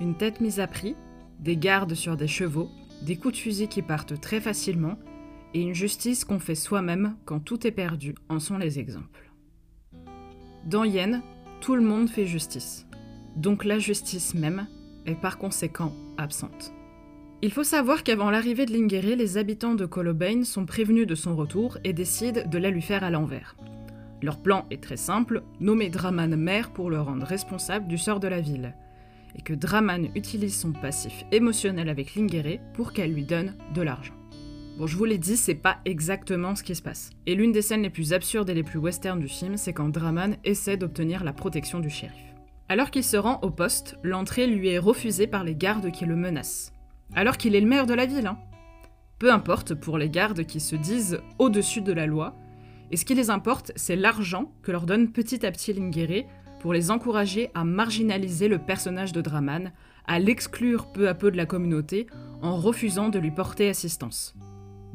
Une 0.01 0.15
tête 0.15 0.41
mise 0.41 0.59
à 0.59 0.67
prix, 0.67 0.95
des 1.39 1.57
gardes 1.57 1.93
sur 1.93 2.17
des 2.17 2.27
chevaux, 2.27 2.69
des 3.01 3.15
coups 3.15 3.35
de 3.35 3.39
fusil 3.39 3.67
qui 3.67 3.81
partent 3.81 4.19
très 4.19 4.41
facilement, 4.41 4.97
et 5.53 5.61
une 5.61 5.73
justice 5.73 6.25
qu'on 6.25 6.39
fait 6.39 6.55
soi-même 6.55 7.15
quand 7.23 7.39
tout 7.39 7.65
est 7.65 7.71
perdu 7.71 8.15
en 8.27 8.39
sont 8.39 8.57
les 8.57 8.77
exemples. 8.77 9.31
Dans 10.65 10.83
Yen, 10.83 11.21
tout 11.61 11.75
le 11.75 11.81
monde 11.81 12.09
fait 12.09 12.25
justice. 12.25 12.87
Donc 13.37 13.63
la 13.63 13.79
justice 13.79 14.33
même 14.33 14.67
est 15.05 15.15
par 15.15 15.37
conséquent 15.37 15.93
absente. 16.17 16.73
Il 17.41 17.51
faut 17.51 17.63
savoir 17.63 18.03
qu'avant 18.03 18.31
l'arrivée 18.31 18.65
de 18.65 18.73
Lingere, 18.73 19.15
les 19.15 19.37
habitants 19.37 19.75
de 19.75 19.85
Colobane 19.85 20.43
sont 20.43 20.65
prévenus 20.65 21.07
de 21.07 21.15
son 21.15 21.35
retour 21.35 21.77
et 21.83 21.93
décident 21.93 22.41
de 22.45 22.57
la 22.57 22.69
lui 22.69 22.81
faire 22.81 23.03
à 23.03 23.09
l'envers. 23.09 23.55
Leur 24.21 24.41
plan 24.41 24.65
est 24.71 24.81
très 24.81 24.97
simple, 24.97 25.43
nommer 25.59 25.89
Draman 25.89 26.35
maire 26.35 26.71
pour 26.71 26.89
le 26.89 26.99
rendre 26.99 27.25
responsable 27.25 27.87
du 27.87 27.97
sort 27.97 28.19
de 28.19 28.27
la 28.27 28.41
ville, 28.41 28.73
et 29.37 29.41
que 29.41 29.53
Draman 29.53 30.09
utilise 30.15 30.57
son 30.57 30.71
passif 30.71 31.25
émotionnel 31.31 31.89
avec 31.89 32.15
Lingere 32.15 32.59
pour 32.73 32.93
qu'elle 32.93 33.13
lui 33.13 33.23
donne 33.23 33.53
de 33.73 33.81
l'argent. 33.81 34.13
Bon, 34.77 34.87
je 34.87 34.97
vous 34.97 35.05
l'ai 35.05 35.17
dit, 35.17 35.37
c'est 35.37 35.55
pas 35.55 35.77
exactement 35.85 36.55
ce 36.55 36.63
qui 36.63 36.75
se 36.75 36.81
passe. 36.81 37.11
Et 37.25 37.35
l'une 37.35 37.51
des 37.51 37.61
scènes 37.61 37.83
les 37.83 37.89
plus 37.89 38.13
absurdes 38.13 38.49
et 38.49 38.53
les 38.53 38.63
plus 38.63 38.79
western 38.79 39.19
du 39.19 39.27
film, 39.27 39.57
c'est 39.57 39.73
quand 39.73 39.89
Draman 39.89 40.35
essaie 40.43 40.77
d'obtenir 40.77 41.23
la 41.23 41.33
protection 41.33 41.79
du 41.79 41.89
shérif. 41.89 42.15
Alors 42.67 42.91
qu'il 42.91 43.03
se 43.03 43.17
rend 43.17 43.39
au 43.41 43.51
poste, 43.51 43.97
l'entrée 44.03 44.47
lui 44.47 44.69
est 44.69 44.79
refusée 44.79 45.27
par 45.27 45.43
les 45.43 45.55
gardes 45.55 45.91
qui 45.91 46.05
le 46.05 46.15
menacent 46.15 46.71
alors 47.13 47.37
qu'il 47.37 47.55
est 47.55 47.61
le 47.61 47.67
maire 47.67 47.85
de 47.85 47.93
la 47.93 48.05
ville. 48.05 48.27
Hein. 48.27 48.37
Peu 49.19 49.31
importe 49.31 49.75
pour 49.75 49.97
les 49.97 50.09
gardes 50.09 50.45
qui 50.45 50.59
se 50.59 50.75
disent 50.75 51.19
au-dessus 51.39 51.81
de 51.81 51.93
la 51.93 52.05
loi, 52.05 52.35
et 52.91 52.97
ce 52.97 53.05
qui 53.05 53.15
les 53.15 53.29
importe, 53.29 53.71
c'est 53.75 53.95
l'argent 53.95 54.51
que 54.61 54.71
leur 54.71 54.85
donne 54.85 55.11
petit 55.11 55.45
à 55.45 55.51
petit 55.51 55.73
Lingere 55.73 56.25
pour 56.65 56.73
les 56.73 56.89
encourager 56.89 57.51
à 57.53 57.63
marginaliser 57.63 58.47
le 58.47 58.57
personnage 58.57 59.13
de 59.13 59.21
Draman, 59.21 59.71
à 60.07 60.17
l'exclure 60.17 60.91
peu 60.91 61.07
à 61.07 61.13
peu 61.13 61.29
de 61.29 61.37
la 61.37 61.45
communauté 61.45 62.07
en 62.41 62.55
refusant 62.55 63.09
de 63.09 63.19
lui 63.19 63.29
porter 63.29 63.69
assistance. 63.69 64.33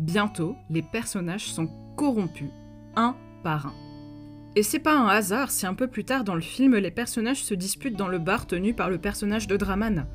Bientôt, 0.01 0.57
les 0.69 0.83
personnages 0.83 1.45
sont 1.45 1.69
corrompus, 1.97 2.51
un 2.97 3.15
par 3.45 3.67
un. 3.67 3.75
Et 4.57 4.65
c'est 4.65 4.81
pas 4.81 4.99
un 4.99 5.07
hasard 5.07 5.53
si 5.53 5.65
un 5.65 5.75
peu 5.75 5.87
plus 5.87 6.03
tard 6.03 6.25
dans 6.25 6.35
le 6.35 6.41
film, 6.41 6.75
les 6.75 6.91
personnages 6.91 7.45
se 7.45 7.55
disputent 7.55 7.97
dans 7.97 8.09
le 8.09 8.19
bar 8.19 8.49
tenu 8.49 8.75
par 8.75 8.91
le 8.91 8.99
personnage 8.99 9.47
de 9.47 9.57
Draman 9.57 10.09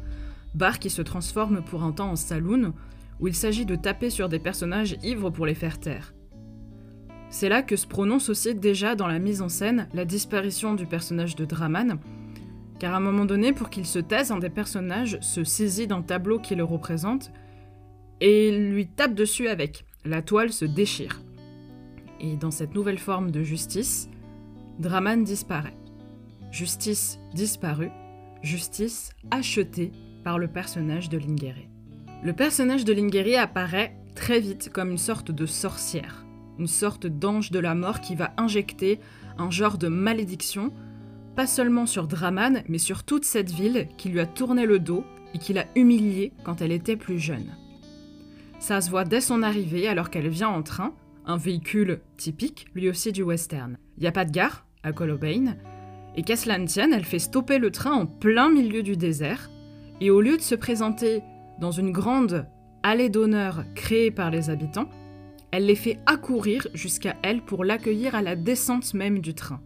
bar 0.55 0.77
qui 0.77 0.89
se 0.89 1.01
transforme 1.01 1.63
pour 1.63 1.83
un 1.83 1.93
temps 1.93 2.11
en 2.11 2.17
saloon, 2.17 2.73
où 3.21 3.29
il 3.29 3.33
s'agit 3.33 3.65
de 3.65 3.77
taper 3.77 4.09
sur 4.09 4.27
des 4.27 4.39
personnages 4.39 4.97
ivres 5.03 5.29
pour 5.29 5.45
les 5.45 5.55
faire 5.55 5.79
taire. 5.79 6.14
C'est 7.37 7.49
là 7.49 7.61
que 7.61 7.75
se 7.75 7.85
prononce 7.85 8.29
aussi 8.29 8.55
déjà 8.55 8.95
dans 8.95 9.07
la 9.07 9.19
mise 9.19 9.41
en 9.41 9.49
scène 9.49 9.89
la 9.93 10.05
disparition 10.05 10.73
du 10.73 10.85
personnage 10.85 11.35
de 11.35 11.43
Draman, 11.43 11.99
car 12.79 12.93
à 12.93 12.97
un 12.97 13.01
moment 13.01 13.25
donné, 13.25 13.51
pour 13.51 13.69
qu'il 13.69 13.85
se 13.85 13.99
taise, 13.99 14.31
un 14.31 14.39
des 14.39 14.49
personnages 14.49 15.17
se 15.19 15.43
saisit 15.43 15.85
d'un 15.85 16.01
tableau 16.01 16.39
qui 16.39 16.55
le 16.55 16.63
représente 16.63 17.33
et 18.21 18.57
lui 18.57 18.87
tape 18.87 19.13
dessus 19.13 19.49
avec. 19.49 19.83
La 20.05 20.21
toile 20.21 20.53
se 20.53 20.63
déchire. 20.63 21.21
Et 22.21 22.37
dans 22.37 22.51
cette 22.51 22.73
nouvelle 22.73 22.99
forme 22.99 23.31
de 23.31 23.43
justice, 23.43 24.09
Draman 24.79 25.25
disparaît. 25.25 25.75
Justice 26.51 27.19
disparue, 27.33 27.91
justice 28.43 29.09
achetée 29.29 29.91
par 30.23 30.39
le 30.39 30.47
personnage 30.47 31.09
de 31.09 31.17
Lingere. 31.17 31.67
Le 32.23 32.31
personnage 32.31 32.85
de 32.85 32.93
Lingere 32.93 33.41
apparaît 33.41 33.97
très 34.15 34.39
vite 34.39 34.69
comme 34.71 34.91
une 34.91 34.97
sorte 34.97 35.31
de 35.31 35.45
sorcière, 35.45 36.24
une 36.59 36.67
sorte 36.67 37.07
d'ange 37.07 37.51
de 37.51 37.59
la 37.59 37.75
mort 37.75 38.01
qui 38.01 38.15
va 38.15 38.33
injecter 38.37 38.99
un 39.37 39.51
genre 39.51 39.77
de 39.77 39.87
malédiction, 39.87 40.71
pas 41.35 41.47
seulement 41.47 41.85
sur 41.85 42.07
Draman, 42.07 42.63
mais 42.69 42.77
sur 42.77 43.03
toute 43.03 43.25
cette 43.25 43.51
ville 43.51 43.87
qui 43.97 44.09
lui 44.09 44.19
a 44.19 44.25
tourné 44.25 44.65
le 44.65 44.79
dos 44.79 45.03
et 45.33 45.37
qui 45.37 45.53
l'a 45.53 45.65
humiliée 45.75 46.31
quand 46.43 46.61
elle 46.61 46.71
était 46.71 46.95
plus 46.95 47.19
jeune. 47.19 47.55
Ça 48.59 48.79
se 48.81 48.89
voit 48.89 49.03
dès 49.03 49.21
son 49.21 49.43
arrivée 49.43 49.87
alors 49.87 50.09
qu'elle 50.09 50.29
vient 50.29 50.49
en 50.49 50.63
train, 50.63 50.93
un 51.25 51.37
véhicule 51.37 51.99
typique, 52.17 52.67
lui 52.73 52.89
aussi 52.89 53.11
du 53.11 53.21
western. 53.21 53.77
Il 53.97 54.01
n'y 54.01 54.07
a 54.07 54.11
pas 54.11 54.25
de 54.25 54.31
gare 54.31 54.65
à 54.83 54.93
Colobane, 54.93 55.57
et 56.15 56.23
qu'à 56.23 56.35
cela 56.35 56.57
tienne, 56.65 56.93
elle 56.93 57.03
fait 57.03 57.19
stopper 57.19 57.59
le 57.59 57.71
train 57.71 57.91
en 57.91 58.05
plein 58.05 58.49
milieu 58.49 58.81
du 58.81 58.95
désert, 58.95 59.49
et 59.99 60.09
au 60.09 60.21
lieu 60.21 60.37
de 60.37 60.41
se 60.41 60.55
présenter 60.55 61.21
dans 61.59 61.71
une 61.71 61.91
grande 61.91 62.47
allée 62.83 63.09
d'honneur 63.09 63.65
créée 63.75 64.11
par 64.11 64.31
les 64.31 64.49
habitants, 64.49 64.89
elle 65.55 65.67
les 65.67 65.75
fait 65.75 65.99
accourir 66.05 66.67
jusqu'à 66.73 67.15
elle 67.23 67.41
pour 67.41 67.63
l'accueillir 67.63 68.13
à 68.13 68.21
la 68.21 68.35
descente 68.35 68.93
même 68.93 69.19
du 69.19 69.33
train. 69.33 69.61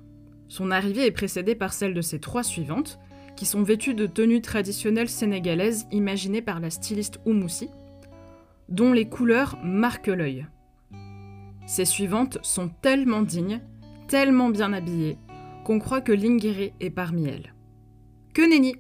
Son 0.47 0.69
arrivée 0.69 1.07
est 1.07 1.11
précédée 1.11 1.55
par 1.55 1.73
celle 1.73 1.95
de 1.95 2.01
ses 2.01 2.19
trois 2.19 2.43
suivantes, 2.43 2.99
qui 3.35 3.47
sont 3.47 3.63
vêtues 3.63 3.95
de 3.95 4.05
tenues 4.05 4.41
traditionnelles 4.41 5.09
sénégalaises 5.09 5.87
imaginées 5.91 6.43
par 6.43 6.59
la 6.59 6.69
styliste 6.69 7.19
Oumoussi, 7.25 7.69
dont 8.67 8.93
les 8.93 9.09
couleurs 9.09 9.57
marquent 9.63 10.07
l'œil. 10.07 10.45
Ces 11.65 11.85
suivantes 11.85 12.37
sont 12.43 12.69
tellement 12.69 13.23
dignes, 13.23 13.59
tellement 14.07 14.49
bien 14.49 14.73
habillées, 14.73 15.17
qu'on 15.63 15.79
croit 15.79 16.01
que 16.01 16.11
Lingere 16.11 16.71
est 16.79 16.91
parmi 16.91 17.25
elles. 17.25 17.55
Que 18.35 18.47
nenni 18.47 18.75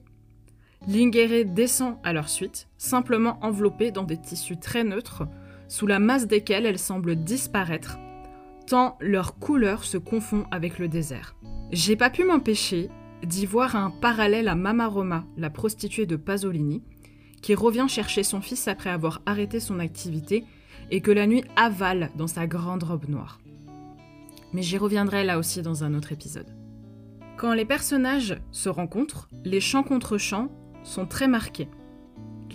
Lingere 0.87 1.43
descend 1.43 1.97
à 2.03 2.13
leur 2.13 2.29
suite, 2.29 2.67
simplement 2.77 3.39
enveloppée 3.41 3.89
dans 3.89 4.03
des 4.03 4.21
tissus 4.21 4.59
très 4.59 4.83
neutres, 4.83 5.23
sous 5.69 5.87
la 5.87 5.99
masse 5.99 6.27
desquels 6.27 6.65
elles 6.65 6.79
semblent 6.79 7.15
disparaître, 7.15 7.97
tant 8.67 8.97
leur 8.99 9.39
couleur 9.39 9.85
se 9.85 9.97
confond 9.97 10.45
avec 10.51 10.79
le 10.79 10.89
désert. 10.89 11.35
J'ai 11.71 11.95
pas 11.95 12.09
pu 12.09 12.25
m'empêcher 12.25 12.89
d'y 13.23 13.45
voir 13.45 13.75
un 13.75 13.91
parallèle 13.91 14.47
à 14.47 14.55
Mama 14.55 14.87
Roma, 14.87 15.25
la 15.37 15.49
prostituée 15.49 16.05
de 16.05 16.15
Pasolini, 16.15 16.83
qui 17.41 17.55
revient 17.55 17.87
chercher 17.87 18.23
son 18.23 18.41
fils 18.41 18.67
après 18.67 18.89
avoir 18.89 19.21
arrêté 19.25 19.59
son 19.59 19.79
activité 19.79 20.43
et 20.91 21.01
que 21.01 21.11
la 21.11 21.27
nuit 21.27 21.45
avale 21.55 22.09
dans 22.17 22.27
sa 22.27 22.47
grande 22.47 22.83
robe 22.83 23.07
noire. 23.07 23.39
Mais 24.51 24.63
j'y 24.63 24.77
reviendrai 24.77 25.23
là 25.23 25.37
aussi 25.37 25.61
dans 25.61 25.83
un 25.83 25.93
autre 25.93 26.11
épisode. 26.11 26.47
Quand 27.37 27.53
les 27.53 27.65
personnages 27.65 28.37
se 28.51 28.67
rencontrent, 28.67 29.29
les 29.45 29.61
chants 29.61 29.83
contre 29.83 30.17
chants 30.17 30.49
sont 30.83 31.05
très 31.05 31.27
marqués. 31.27 31.69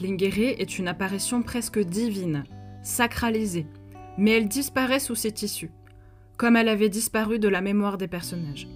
Lingere 0.00 0.60
est 0.60 0.78
une 0.78 0.88
apparition 0.88 1.42
presque 1.42 1.78
divine, 1.78 2.44
sacralisée, 2.84 3.66
mais 4.16 4.30
elle 4.30 4.46
disparaît 4.46 5.00
sous 5.00 5.16
ses 5.16 5.32
tissus, 5.32 5.72
comme 6.36 6.54
elle 6.54 6.68
avait 6.68 6.88
disparu 6.88 7.40
de 7.40 7.48
la 7.48 7.60
mémoire 7.60 7.98
des 7.98 8.06
personnages. 8.06 8.68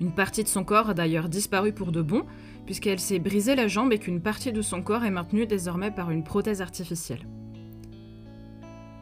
Une 0.00 0.14
partie 0.14 0.44
de 0.44 0.48
son 0.48 0.64
corps 0.64 0.90
a 0.90 0.94
d'ailleurs 0.94 1.28
disparu 1.28 1.72
pour 1.72 1.92
de 1.92 2.00
bon, 2.00 2.24
puisqu'elle 2.64 3.00
s'est 3.00 3.18
brisé 3.18 3.54
la 3.54 3.68
jambe 3.68 3.92
et 3.92 3.98
qu'une 3.98 4.22
partie 4.22 4.52
de 4.52 4.62
son 4.62 4.82
corps 4.82 5.04
est 5.04 5.10
maintenue 5.10 5.46
désormais 5.46 5.90
par 5.90 6.10
une 6.10 6.24
prothèse 6.24 6.62
artificielle. 6.62 7.26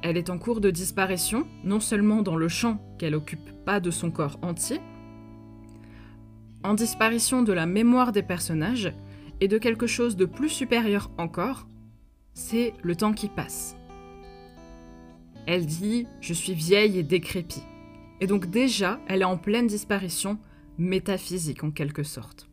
Elle 0.03 0.17
est 0.17 0.31
en 0.31 0.39
cours 0.39 0.61
de 0.61 0.71
disparition, 0.71 1.47
non 1.63 1.81
seulement 1.81 2.23
dans 2.23 2.37
le 2.37 2.49
champ 2.49 2.79
qu'elle 2.99 3.15
occupe 3.15 3.53
pas 3.65 3.81
de 3.81 3.91
son 3.91 4.11
corps 4.11 4.39
entier, 4.43 4.81
en 6.63 6.75
disparition 6.75 7.43
de 7.43 7.53
la 7.53 7.67
mémoire 7.67 8.11
des 8.11 8.23
personnages, 8.23 8.93
et 9.41 9.49
de 9.49 9.59
quelque 9.59 9.87
chose 9.87 10.17
de 10.17 10.25
plus 10.25 10.49
supérieur 10.49 11.11
encore, 11.19 11.67
c'est 12.33 12.73
le 12.83 12.97
temps 12.97 13.13
qui 13.13 13.29
passe. 13.29 13.77
Elle 15.47 15.67
dit 15.67 16.07
Je 16.21 16.33
suis 16.33 16.55
vieille 16.55 16.99
et 16.99 17.03
décrépie. 17.03 17.63
Et 18.21 18.27
donc, 18.27 18.47
déjà, 18.51 19.01
elle 19.09 19.23
est 19.23 19.27
en 19.27 19.37
pleine 19.37 19.67
disparition 19.67 20.39
métaphysique 20.79 21.65
en 21.65 21.71
quelque 21.71 22.03
sorte. 22.03 22.49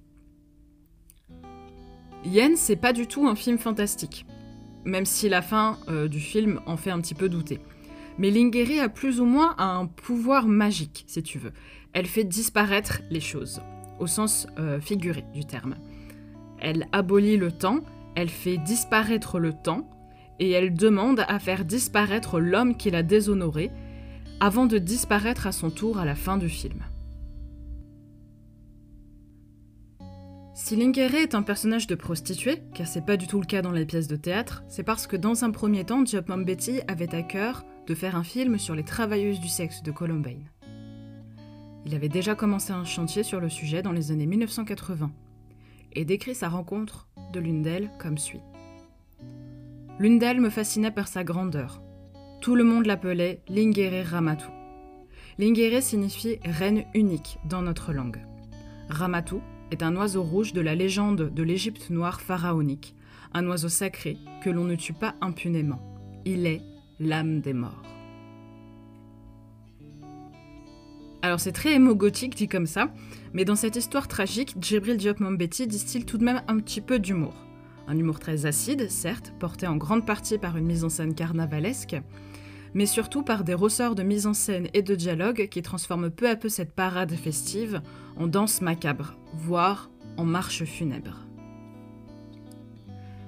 Yen, 2.24 2.56
c'est 2.56 2.76
pas 2.76 2.94
du 2.94 3.08
tout 3.08 3.28
un 3.28 3.36
film 3.36 3.58
fantastique, 3.58 4.26
même 4.86 5.06
si 5.06 5.28
la 5.28 5.42
fin 5.42 5.80
euh, 5.90 6.08
du 6.08 6.20
film 6.20 6.62
en 6.68 6.78
fait 6.78 6.92
un 6.92 7.02
petit 7.02 7.16
peu 7.16 7.30
douter. 7.30 7.60
Mais 8.18 8.30
Lingeri 8.30 8.80
a 8.80 8.90
plus 8.90 9.20
ou 9.20 9.26
moins 9.26 9.56
un 9.58 9.88
pouvoir 9.88 10.46
magique, 10.48 11.04
si 11.08 11.24
tu 11.24 11.40
veux. 11.40 11.54
Elle 11.94 12.06
fait 12.06 12.24
disparaître 12.24 13.02
les 13.10 13.20
choses, 13.20 13.62
au 14.00 14.06
sens 14.06 14.48
euh, 14.60 14.80
figuré 14.80 15.24
du 15.34 15.46
terme. 15.46 15.76
Elle 16.60 16.88
abolit 16.92 17.38
le 17.38 17.52
temps, 17.52 17.80
elle 18.16 18.30
fait 18.30 18.58
disparaître 18.58 19.40
le 19.40 19.54
temps, 19.54 19.90
et 20.40 20.52
elle 20.52 20.74
demande 20.74 21.24
à 21.28 21.40
faire 21.40 21.66
disparaître 21.66 22.40
l'homme 22.40 22.76
qui 22.76 22.92
l'a 22.92 23.04
déshonoré, 23.04 23.72
avant 24.40 24.66
de 24.66 24.78
disparaître 24.78 25.46
à 25.48 25.52
son 25.52 25.70
tour 25.70 26.00
à 26.00 26.06
la 26.06 26.16
fin 26.16 26.38
du 26.38 26.50
film. 26.50 26.84
Si 30.54 30.76
Lingere 30.76 31.16
est 31.16 31.36
un 31.36 31.42
personnage 31.42 31.88
de 31.88 31.96
prostituée, 31.96 32.62
car 32.74 32.86
c'est 32.88 33.06
pas 33.06 33.18
du 33.18 33.28
tout 33.28 33.40
le 33.40 33.46
cas 33.46 33.62
dans 33.62 33.72
les 33.72 33.86
pièces 33.86 34.08
de 34.08 34.16
théâtre, 34.16 34.64
c'est 34.68 34.84
parce 34.84 35.08
que 35.08 35.16
dans 35.16 35.44
un 35.44 35.52
premier 35.52 35.86
temps, 35.86 36.06
Job 36.06 36.26
Betty 36.46 36.82
avait 36.88 37.16
à 37.16 37.24
cœur 37.24 37.66
de 37.88 37.96
faire 37.96 38.16
un 38.16 38.24
film 38.24 38.60
sur 38.60 38.76
les 38.76 38.84
travailleuses 38.84 39.40
du 39.40 39.48
sexe 39.48 39.82
de 39.82 39.92
Columbine. 39.92 40.50
Il 41.86 41.96
avait 41.96 42.10
déjà 42.10 42.36
commencé 42.36 42.72
un 42.72 42.86
chantier 42.86 43.24
sur 43.24 43.40
le 43.40 43.50
sujet 43.50 43.82
dans 43.82 43.92
les 43.92 44.12
années 44.12 44.28
1980 44.28 45.12
et 45.94 46.06
décrit 46.06 46.36
sa 46.36 46.48
rencontre 46.48 47.08
de 47.34 47.40
l'une 47.40 47.64
d'elles 47.64 47.90
comme 47.98 48.18
suit. 48.18 48.42
L'une 50.00 50.20
d'elles 50.20 50.42
me 50.42 50.50
fascinait 50.50 50.92
par 50.92 51.08
sa 51.08 51.24
grandeur. 51.24 51.82
Tout 52.42 52.56
le 52.56 52.64
monde 52.64 52.86
l'appelait 52.86 53.42
Lingere 53.48 54.04
Ramatu. 54.04 54.48
Lingere 55.38 55.82
signifie 55.82 56.40
reine 56.44 56.86
unique 56.94 57.38
dans 57.46 57.62
notre 57.62 57.94
langue. 57.94 58.26
Ramatu 58.90 59.36
est 59.72 59.84
un 59.84 59.96
oiseau 59.96 60.24
rouge 60.24 60.54
de 60.54 60.62
la 60.62 60.76
légende 60.76 61.34
de 61.34 61.44
l'Égypte 61.44 61.90
noire 61.90 62.20
pharaonique, 62.22 62.96
un 63.34 63.48
oiseau 63.48 63.70
sacré 63.70 64.18
que 64.44 64.50
l'on 64.50 64.64
ne 64.64 64.76
tue 64.76 64.94
pas 64.94 65.16
impunément. 65.22 65.80
Il 66.26 66.46
est 66.46 66.62
l'âme 67.00 67.42
des 67.42 67.54
morts. 67.54 67.84
Alors 71.22 71.40
c'est 71.40 71.52
très 71.52 71.76
émo-gothique 71.76 72.36
dit 72.36 72.48
comme 72.48 72.66
ça, 72.66 72.92
mais 73.34 73.46
dans 73.46 73.56
cette 73.56 73.76
histoire 73.76 74.08
tragique, 74.08 74.56
Djibril 74.60 74.98
Diop 74.98 75.20
Mambeti 75.20 75.68
distille 75.68 76.06
tout 76.06 76.18
de 76.18 76.24
même 76.24 76.42
un 76.48 76.58
petit 76.58 76.82
peu 76.82 76.98
d'humour. 76.98 77.36
Un 77.92 77.98
humour 77.98 78.22
très 78.22 78.46
acide, 78.46 78.90
certes, 78.90 79.34
porté 79.38 79.68
en 79.68 79.76
grande 79.76 80.06
partie 80.06 80.38
par 80.38 80.56
une 80.56 80.66
mise 80.66 80.86
en 80.86 80.90
scène 80.90 81.14
carnavalesque, 81.14 81.98
mais 82.74 82.86
surtout 82.86 83.22
par 83.22 83.44
des 83.44 83.54
ressorts 83.54 83.96
de 83.96 84.04
mise 84.04 84.28
en 84.28 84.34
scène 84.34 84.70
et 84.74 84.82
de 84.82 84.96
dialogue 84.96 85.50
qui 85.50 85.62
transforment 85.62 86.10
peu 86.10 86.30
à 86.30 86.38
peu 86.38 86.48
cette 86.48 86.72
parade 86.72 87.12
festive 87.12 87.82
en 88.16 88.28
danse 88.28 88.62
macabre, 88.62 89.18
voire 89.34 89.92
en 90.16 90.24
marche 90.24 90.64
funèbre. 90.64 91.28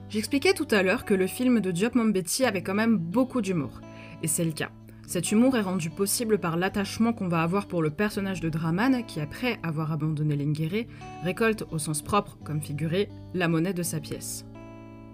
J'expliquais 0.08 0.53
tout 0.53 0.67
à 0.72 0.82
l'heure 0.82 1.03
que 1.03 1.13
le 1.13 1.27
film 1.27 1.60
de 1.60 1.72
Diop 1.72 1.96
Mambeti 1.96 2.46
avait 2.46 2.63
quand 2.63 2.74
même 2.74 2.96
beaucoup 2.96 3.41
d'humour, 3.41 3.82
et 4.22 4.29
c'est 4.29 4.46
le 4.46 4.53
cas. 4.53 4.72
Cet 5.05 5.34
humour 5.34 5.58
est 5.58 5.62
rendu 5.62 5.89
possible 5.89 6.39
par 6.39 6.55
l'attachement 6.55 7.12
qu'on 7.12 7.27
va 7.27 7.43
avoir 7.43 7.67
pour 7.67 7.82
le 7.82 7.89
personnage 7.89 8.39
de 8.39 8.48
Draman 8.48 9.05
qui, 9.05 9.20
après 9.20 9.60
avoir 9.62 9.91
abandonné 9.91 10.38
Lingere, 10.38 10.88
récolte 11.22 11.65
au 11.70 11.79
sens 11.79 12.01
propre 12.01 12.38
comme 12.46 12.62
figuré 12.62 13.10
la 13.34 13.50
monnaie 13.50 13.74
de 13.74 13.84
sa 13.84 14.00
pièce. 14.00 14.46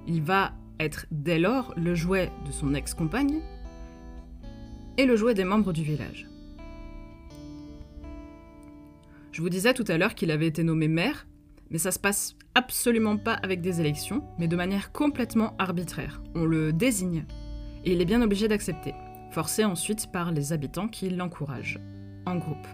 Il 0.07 0.21
va 0.21 0.53
être 0.79 1.05
dès 1.11 1.39
lors 1.39 1.73
le 1.77 1.93
jouet 1.93 2.31
de 2.45 2.51
son 2.51 2.73
ex-compagne 2.73 3.41
et 4.97 5.05
le 5.05 5.15
jouet 5.15 5.33
des 5.33 5.43
membres 5.43 5.73
du 5.73 5.83
village. 5.83 6.27
Je 9.31 9.41
vous 9.41 9.49
disais 9.49 9.73
tout 9.73 9.85
à 9.87 9.97
l'heure 9.97 10.15
qu'il 10.15 10.31
avait 10.31 10.47
été 10.47 10.63
nommé 10.63 10.87
maire, 10.87 11.27
mais 11.69 11.77
ça 11.77 11.91
se 11.91 11.99
passe 11.99 12.35
absolument 12.55 13.17
pas 13.17 13.35
avec 13.35 13.61
des 13.61 13.79
élections, 13.79 14.23
mais 14.37 14.47
de 14.47 14.55
manière 14.55 14.91
complètement 14.91 15.55
arbitraire. 15.57 16.21
On 16.35 16.45
le 16.45 16.73
désigne. 16.73 17.25
Et 17.85 17.93
il 17.93 18.01
est 18.01 18.05
bien 18.05 18.21
obligé 18.21 18.47
d'accepter, 18.47 18.93
forcé 19.31 19.63
ensuite 19.63 20.11
par 20.11 20.31
les 20.31 20.51
habitants 20.51 20.89
qui 20.89 21.09
l'encouragent, 21.09 21.79
en 22.25 22.35
groupe. 22.35 22.67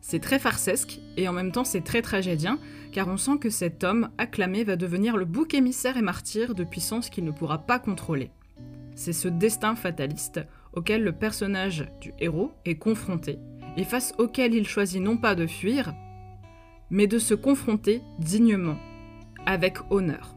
C'est 0.00 0.20
très 0.20 0.38
farcesque 0.38 1.00
et 1.16 1.28
en 1.28 1.32
même 1.32 1.52
temps 1.52 1.64
c'est 1.64 1.82
très 1.82 2.02
tragédien, 2.02 2.58
car 2.92 3.08
on 3.08 3.16
sent 3.16 3.38
que 3.40 3.50
cet 3.50 3.84
homme 3.84 4.10
acclamé 4.18 4.64
va 4.64 4.76
devenir 4.76 5.16
le 5.16 5.24
bouc 5.24 5.54
émissaire 5.54 5.96
et 5.96 6.02
martyr 6.02 6.54
de 6.54 6.64
puissance 6.64 7.10
qu'il 7.10 7.24
ne 7.24 7.30
pourra 7.30 7.58
pas 7.58 7.78
contrôler. 7.78 8.30
C'est 8.94 9.12
ce 9.12 9.28
destin 9.28 9.74
fataliste 9.74 10.40
auquel 10.72 11.02
le 11.02 11.12
personnage 11.12 11.88
du 12.00 12.12
héros 12.18 12.52
est 12.64 12.76
confronté, 12.76 13.38
et 13.76 13.84
face 13.84 14.14
auquel 14.18 14.54
il 14.54 14.66
choisit 14.66 15.02
non 15.02 15.16
pas 15.16 15.34
de 15.34 15.46
fuir, 15.46 15.94
mais 16.90 17.06
de 17.06 17.18
se 17.18 17.34
confronter 17.34 18.02
dignement, 18.18 18.78
avec 19.46 19.78
honneur. 19.90 20.34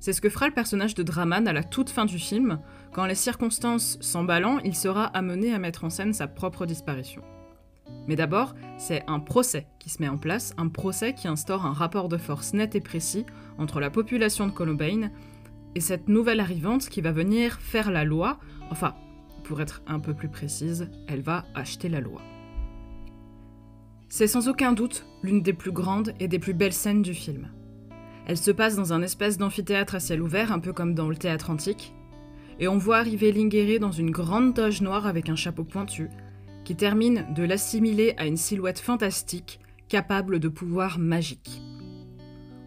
C'est 0.00 0.12
ce 0.12 0.20
que 0.20 0.28
fera 0.28 0.48
le 0.48 0.54
personnage 0.54 0.94
de 0.94 1.02
Draman 1.04 1.46
à 1.46 1.52
la 1.52 1.62
toute 1.62 1.90
fin 1.90 2.04
du 2.04 2.18
film, 2.18 2.58
quand 2.92 3.06
les 3.06 3.14
circonstances 3.14 3.98
s'emballant, 4.00 4.58
il 4.64 4.74
sera 4.74 5.04
amené 5.04 5.54
à 5.54 5.58
mettre 5.58 5.84
en 5.84 5.90
scène 5.90 6.12
sa 6.12 6.26
propre 6.26 6.66
disparition. 6.66 7.22
Mais 8.08 8.16
d'abord, 8.16 8.54
c'est 8.78 9.04
un 9.06 9.20
procès 9.20 9.66
qui 9.78 9.90
se 9.90 10.02
met 10.02 10.08
en 10.08 10.18
place, 10.18 10.54
un 10.58 10.68
procès 10.68 11.14
qui 11.14 11.28
instaure 11.28 11.66
un 11.66 11.72
rapport 11.72 12.08
de 12.08 12.16
force 12.16 12.52
net 12.52 12.74
et 12.74 12.80
précis 12.80 13.24
entre 13.58 13.80
la 13.80 13.90
population 13.90 14.46
de 14.46 14.52
Columbine 14.52 15.10
et 15.74 15.80
cette 15.80 16.08
nouvelle 16.08 16.40
arrivante 16.40 16.88
qui 16.88 17.00
va 17.00 17.12
venir 17.12 17.58
faire 17.60 17.90
la 17.90 18.04
loi, 18.04 18.38
enfin, 18.70 18.94
pour 19.44 19.60
être 19.60 19.82
un 19.86 20.00
peu 20.00 20.14
plus 20.14 20.28
précise, 20.28 20.90
elle 21.08 21.22
va 21.22 21.44
acheter 21.54 21.88
la 21.88 22.00
loi. 22.00 22.20
C'est 24.08 24.26
sans 24.26 24.48
aucun 24.48 24.72
doute 24.72 25.06
l'une 25.22 25.42
des 25.42 25.54
plus 25.54 25.72
grandes 25.72 26.12
et 26.20 26.28
des 26.28 26.38
plus 26.38 26.52
belles 26.52 26.74
scènes 26.74 27.02
du 27.02 27.14
film. 27.14 27.48
Elle 28.26 28.36
se 28.36 28.50
passe 28.50 28.76
dans 28.76 28.92
un 28.92 29.02
espèce 29.02 29.38
d'amphithéâtre 29.38 29.94
à 29.94 30.00
ciel 30.00 30.22
ouvert, 30.22 30.52
un 30.52 30.58
peu 30.58 30.72
comme 30.72 30.94
dans 30.94 31.08
le 31.08 31.16
théâtre 31.16 31.50
antique, 31.50 31.94
et 32.60 32.68
on 32.68 32.78
voit 32.78 32.98
arriver 32.98 33.32
Lingere 33.32 33.80
dans 33.80 33.90
une 33.90 34.10
grande 34.10 34.54
toge 34.54 34.82
noire 34.82 35.06
avec 35.06 35.28
un 35.28 35.36
chapeau 35.36 35.64
pointu, 35.64 36.10
qui 36.64 36.76
termine 36.76 37.26
de 37.34 37.42
l'assimiler 37.42 38.14
à 38.16 38.26
une 38.26 38.36
silhouette 38.36 38.78
fantastique 38.78 39.60
capable 39.88 40.38
de 40.38 40.48
pouvoirs 40.48 40.98
magiques. 40.98 41.60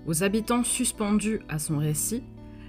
Aux 0.06 0.24
habitants 0.24 0.64
suspendus 0.64 1.42
à 1.50 1.60
son 1.60 1.78
récit, 1.78 2.24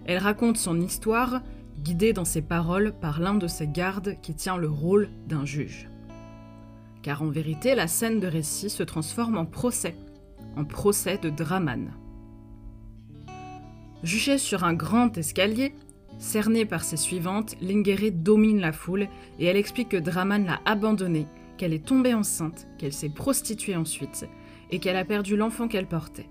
elle 0.06 0.18
raconte 0.18 0.56
son 0.56 0.80
histoire, 0.80 1.42
guidée 1.82 2.12
dans 2.12 2.24
ses 2.24 2.42
paroles 2.42 2.94
par 3.00 3.20
l'un 3.20 3.34
de 3.34 3.46
ses 3.46 3.66
gardes 3.68 4.16
qui 4.22 4.34
tient 4.34 4.56
le 4.56 4.68
rôle 4.68 5.10
d'un 5.26 5.44
juge 5.44 5.88
car 7.06 7.22
en 7.22 7.28
vérité 7.28 7.76
la 7.76 7.86
scène 7.86 8.18
de 8.18 8.26
récit 8.26 8.68
se 8.68 8.82
transforme 8.82 9.38
en 9.38 9.46
procès, 9.46 9.94
en 10.56 10.64
procès 10.64 11.18
de 11.18 11.30
Draman. 11.30 11.92
Jugée 14.02 14.38
sur 14.38 14.64
un 14.64 14.74
grand 14.74 15.16
escalier, 15.16 15.72
cernée 16.18 16.64
par 16.64 16.84
ses 16.84 16.96
suivantes, 16.96 17.56
Lingere 17.60 18.10
domine 18.12 18.60
la 18.60 18.72
foule 18.72 19.08
et 19.38 19.46
elle 19.46 19.56
explique 19.56 19.90
que 19.90 19.96
Draman 19.96 20.46
l'a 20.46 20.60
abandonnée, 20.64 21.26
qu'elle 21.56 21.72
est 21.72 21.86
tombée 21.86 22.14
enceinte, 22.14 22.66
qu'elle 22.78 22.92
s'est 22.92 23.08
prostituée 23.08 23.76
ensuite 23.76 24.26
et 24.70 24.78
qu'elle 24.78 24.96
a 24.96 25.04
perdu 25.04 25.36
l'enfant 25.36 25.68
qu'elle 25.68 25.86
portait. 25.86 26.28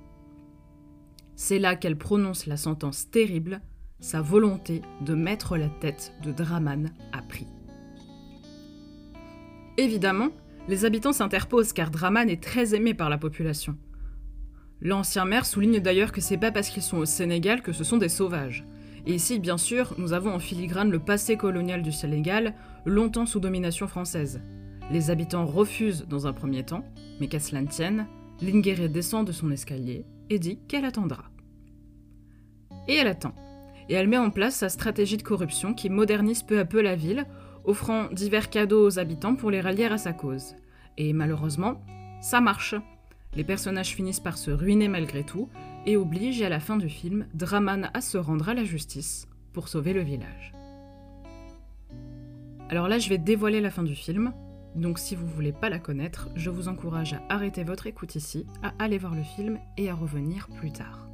C'est 1.36 1.60
là 1.60 1.76
qu'elle 1.76 1.98
prononce 1.98 2.46
la 2.46 2.58
sentence 2.58 3.10
terrible, 3.10 3.62
sa 4.00 4.22
volonté 4.22 4.82
de 5.02 5.14
mettre 5.14 5.58
la 5.58 5.70
tête 5.70 6.14
de 6.24 6.32
Draman 6.32 6.94
à 7.12 7.22
prix. 7.22 7.48
Évidemment, 9.78 10.30
les 10.68 10.86
habitants 10.86 11.12
s'interposent 11.12 11.74
car 11.74 11.92
Draman 11.92 12.30
est 12.30 12.42
très 12.42 12.76
aimé 12.76 12.94
par 12.94 13.10
la 13.10 13.18
population. 13.18 13.78
L'ancien 14.82 15.26
maire 15.26 15.46
souligne 15.46 15.80
d'ailleurs 15.80 16.12
que 16.12 16.22
c'est 16.22 16.38
pas 16.38 16.52
parce 16.52 16.70
qu'ils 16.70 16.84
sont 16.84 16.98
au 16.98 17.06
Sénégal 17.06 17.62
que 17.62 17.74
ce 17.74 17.84
sont 17.84 17.98
des 17.98 18.10
sauvages. 18.10 18.66
Et 19.08 19.14
ici, 19.14 19.40
bien 19.40 19.58
sûr, 19.58 19.94
nous 19.98 20.14
avons 20.14 20.34
en 20.34 20.40
filigrane 20.40 20.90
le 20.90 21.00
passé 21.00 21.38
colonial 21.38 21.84
du 21.84 21.92
Sénégal, 21.92 22.56
longtemps 22.86 23.26
sous 23.26 23.40
domination 23.40 23.88
française. 23.88 24.42
Les 24.92 25.12
habitants 25.12 25.46
refusent 25.46 26.06
dans 26.08 26.28
un 26.28 26.34
premier 26.34 26.64
temps, 26.64 26.84
mais 27.20 27.28
qu'à 27.28 27.40
cela 27.40 27.62
ne 27.62 27.68
tienne, 27.68 28.08
Lingere 28.42 28.90
descend 28.90 29.26
de 29.26 29.32
son 29.32 29.52
escalier 29.52 30.06
et 30.30 30.40
dit 30.40 30.60
qu'elle 30.68 30.86
attendra. 30.86 31.26
Et 32.88 32.96
elle 32.96 33.08
attend. 33.08 33.34
Et 33.90 33.94
elle 33.94 34.08
met 34.08 34.18
en 34.18 34.32
place 34.32 34.56
sa 34.56 34.70
stratégie 34.70 35.18
de 35.18 35.24
corruption 35.24 35.74
qui 35.74 35.90
modernise 35.90 36.44
peu 36.44 36.60
à 36.60 36.66
peu 36.66 36.82
la 36.82 36.96
ville 36.96 37.26
offrant 37.64 38.08
divers 38.12 38.50
cadeaux 38.50 38.86
aux 38.86 39.00
habitants 39.00 39.36
pour 39.36 39.52
les 39.52 39.62
rallier 39.62 39.86
à 39.86 39.98
sa 39.98 40.14
cause. 40.14 40.56
Et 40.98 41.14
malheureusement, 41.14 41.82
ça 42.22 42.42
marche. 42.42 42.76
Les 43.36 43.44
personnages 43.44 43.96
finissent 43.96 44.20
par 44.20 44.38
se 44.38 44.52
ruiner 44.52 44.88
malgré 44.88 45.24
tout 45.24 45.50
et 45.86 45.98
obligent 45.98 46.44
à 46.44 46.50
la 46.50 46.60
fin 46.60 46.78
du 46.78 46.90
film 46.90 47.28
Draman 47.34 47.90
à 47.94 48.02
se 48.02 48.18
rendre 48.18 48.50
à 48.50 48.54
la 48.54 48.64
justice 48.64 49.28
pour 49.54 49.68
sauver 49.68 49.94
le 49.94 50.02
village. 50.02 50.54
Alors 52.70 52.88
là, 52.88 52.98
je 52.98 53.10
vais 53.10 53.18
dévoiler 53.18 53.62
la 53.62 53.70
fin 53.70 53.84
du 53.84 53.94
film, 53.94 54.34
donc 54.76 55.00
si 55.00 55.16
vous 55.16 55.28
voulez 55.28 55.52
pas 55.52 55.70
la 55.70 55.80
connaître, 55.80 56.30
je 56.36 56.50
vous 56.50 56.68
encourage 56.68 57.14
à 57.14 57.22
arrêter 57.30 57.64
votre 57.64 57.88
écoute 57.88 58.16
ici, 58.16 58.46
à 58.64 58.74
aller 58.80 58.98
voir 58.98 59.14
le 59.14 59.24
film 59.24 59.60
et 59.78 59.90
à 59.90 59.94
revenir 59.94 60.48
plus 60.50 60.72
tard. 60.72 61.08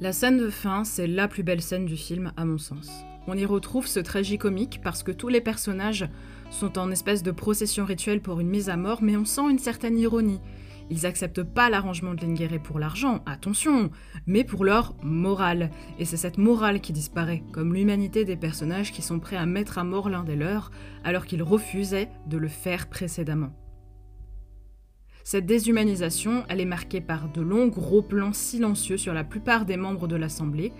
La 0.00 0.12
scène 0.12 0.38
de 0.38 0.50
fin, 0.50 0.84
c'est 0.84 1.06
la 1.06 1.28
plus 1.28 1.42
belle 1.42 1.62
scène 1.62 1.86
du 1.86 1.96
film, 1.96 2.32
à 2.36 2.44
mon 2.44 2.58
sens. 2.58 2.90
On 3.26 3.36
y 3.36 3.44
retrouve 3.44 3.86
ce 3.86 4.00
tragicomique 4.00 4.80
parce 4.82 5.02
que 5.02 5.12
tous 5.12 5.28
les 5.28 5.40
personnages 5.40 6.08
sont 6.50 6.78
en 6.78 6.90
espèce 6.90 7.22
de 7.22 7.30
procession 7.30 7.84
rituelle 7.84 8.20
pour 8.20 8.40
une 8.40 8.48
mise 8.48 8.68
à 8.68 8.76
mort, 8.76 9.02
mais 9.02 9.16
on 9.16 9.24
sent 9.24 9.50
une 9.50 9.58
certaine 9.58 9.98
ironie. 9.98 10.40
Ils 10.88 11.04
acceptent 11.04 11.42
pas 11.42 11.68
l'arrangement 11.68 12.14
de 12.14 12.22
Lingueré 12.22 12.60
pour 12.60 12.78
l'argent, 12.78 13.22
attention, 13.26 13.90
mais 14.26 14.44
pour 14.44 14.64
leur 14.64 14.94
morale. 15.02 15.70
Et 15.98 16.04
c'est 16.04 16.16
cette 16.16 16.38
morale 16.38 16.80
qui 16.80 16.92
disparaît, 16.92 17.42
comme 17.52 17.74
l'humanité 17.74 18.24
des 18.24 18.36
personnages 18.36 18.92
qui 18.92 19.02
sont 19.02 19.18
prêts 19.18 19.36
à 19.36 19.46
mettre 19.46 19.78
à 19.78 19.84
mort 19.84 20.08
l'un 20.08 20.22
des 20.22 20.36
leurs, 20.36 20.70
alors 21.02 21.26
qu'ils 21.26 21.42
refusaient 21.42 22.08
de 22.28 22.38
le 22.38 22.48
faire 22.48 22.88
précédemment. 22.88 23.52
Cette 25.24 25.46
déshumanisation, 25.46 26.44
elle 26.48 26.60
est 26.60 26.64
marquée 26.64 27.00
par 27.00 27.28
de 27.28 27.40
longs 27.40 27.66
gros 27.66 28.02
plans 28.02 28.32
silencieux 28.32 28.96
sur 28.96 29.12
la 29.12 29.24
plupart 29.24 29.66
des 29.66 29.76
membres 29.76 30.06
de 30.06 30.14
l'Assemblée, 30.14 30.72